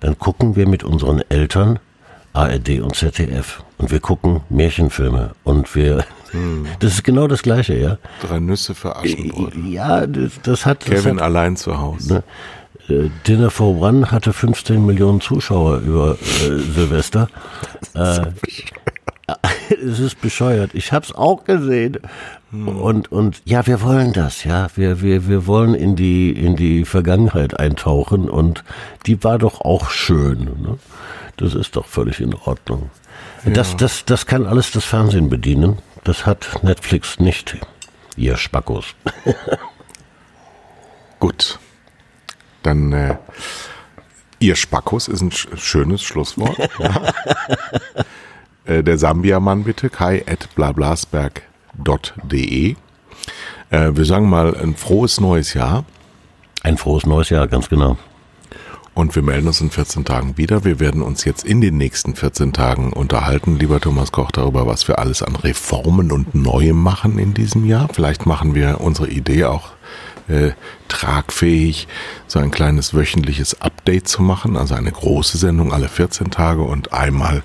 [0.00, 1.78] dann gucken wir mit unseren Eltern
[2.32, 6.66] ARD und ZDF und wir gucken Märchenfilme und wir, hm.
[6.78, 7.98] das ist genau das Gleiche, ja.
[8.22, 9.66] Drei Nüsse für Aschenbrödel.
[9.66, 10.80] Ja, das, das hat.
[10.80, 12.14] Kevin das hat, allein zu Hause.
[12.14, 12.24] Ne,
[13.26, 17.28] Dinner for One hatte 15 Millionen Zuschauer über äh, Silvester.
[17.94, 18.26] Äh,
[19.70, 20.70] es ist bescheuert.
[20.74, 21.98] Ich habe es auch gesehen.
[22.50, 22.68] Hm.
[22.68, 24.68] Und, und ja, wir wollen das, ja.
[24.74, 28.64] Wir, wir, wir wollen in die, in die Vergangenheit eintauchen und
[29.06, 30.44] die war doch auch schön.
[30.44, 30.78] Ne?
[31.36, 32.90] Das ist doch völlig in Ordnung.
[33.44, 33.52] Ja.
[33.52, 35.78] Das, das, das kann alles das Fernsehen bedienen.
[36.04, 37.56] Das hat Netflix nicht.
[38.16, 38.94] Ihr Spackos.
[41.20, 41.58] Gut.
[42.62, 43.16] Dann äh,
[44.38, 46.58] ihr Spackos ist ein schönes Schlusswort.
[46.78, 47.12] ja.
[48.64, 52.76] äh, der Sambia-Mann bitte, kai at blablasberg.de.
[53.70, 55.84] Äh, wir sagen mal ein frohes neues Jahr.
[56.62, 57.96] Ein frohes neues Jahr, ganz genau.
[58.92, 60.64] Und wir melden uns in 14 Tagen wieder.
[60.64, 64.88] Wir werden uns jetzt in den nächsten 14 Tagen unterhalten, lieber Thomas Koch, darüber, was
[64.88, 67.88] wir alles an Reformen und Neuem machen in diesem Jahr.
[67.92, 69.70] Vielleicht machen wir unsere Idee auch
[70.30, 70.52] äh,
[70.88, 71.88] tragfähig,
[72.26, 76.92] so ein kleines wöchentliches Update zu machen, also eine große Sendung alle 14 Tage und
[76.92, 77.42] einmal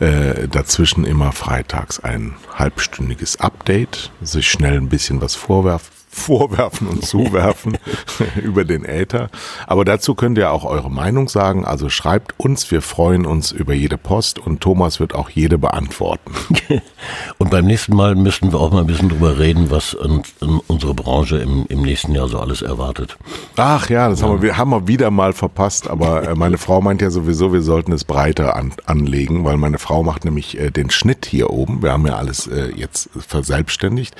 [0.00, 7.04] äh, dazwischen immer freitags ein halbstündiges Update, sich schnell ein bisschen was vorwerfen vorwerfen und
[7.04, 7.78] zuwerfen
[8.42, 9.28] über den Äther.
[9.66, 11.64] Aber dazu könnt ihr auch eure Meinung sagen.
[11.64, 16.32] Also schreibt uns, wir freuen uns über jede Post und Thomas wird auch jede beantworten.
[17.38, 21.38] und beim nächsten Mal müssten wir auch mal ein bisschen drüber reden, was unsere Branche
[21.38, 23.16] im, im nächsten Jahr so alles erwartet.
[23.56, 24.28] Ach ja, das ja.
[24.28, 25.88] Haben, wir, haben wir wieder mal verpasst.
[25.88, 29.78] Aber äh, meine Frau meint ja sowieso, wir sollten es breiter an, anlegen, weil meine
[29.78, 31.82] Frau macht nämlich äh, den Schnitt hier oben.
[31.82, 34.14] Wir haben ja alles äh, jetzt verselbstständigt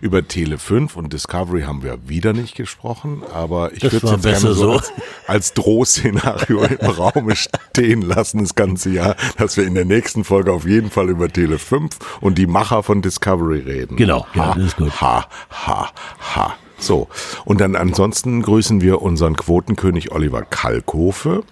[0.00, 4.02] über Tele 5 und Discovery Discovery haben wir wieder nicht gesprochen, aber ich würde es
[4.02, 4.92] jetzt gerne so als,
[5.26, 10.52] als Drohszenario im Raum stehen lassen, das ganze Jahr, dass wir in der nächsten Folge
[10.52, 13.96] auf jeden Fall über Tele 5 und die Macher von Discovery reden.
[13.96, 15.00] Genau, ha, ja, das ist gut.
[15.00, 15.90] Ha, ha,
[16.34, 16.54] ha.
[16.76, 17.08] So,
[17.46, 21.44] und dann ansonsten grüßen wir unseren Quotenkönig Oliver Kalkofe.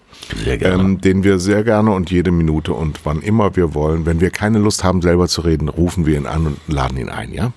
[0.45, 0.83] Sehr gerne.
[0.83, 4.29] Ähm, den wir sehr gerne und jede Minute und wann immer wir wollen, wenn wir
[4.29, 7.53] keine Lust haben, selber zu reden, rufen wir ihn an und laden ihn ein, ja?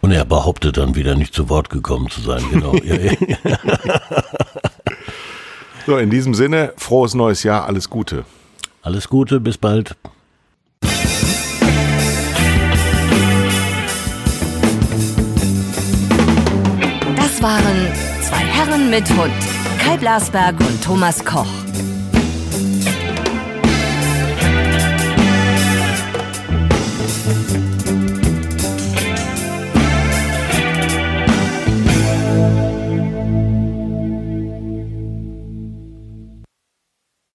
[0.00, 2.72] Und er behauptet dann wieder nicht zu Wort gekommen zu sein, genau.
[5.86, 8.24] so, in diesem Sinne, frohes neues Jahr, alles Gute.
[8.82, 9.96] Alles Gute, bis bald.
[17.16, 19.32] Das waren zwei Herren mit Hund,
[19.78, 21.63] Kai Blasberg und Thomas Koch.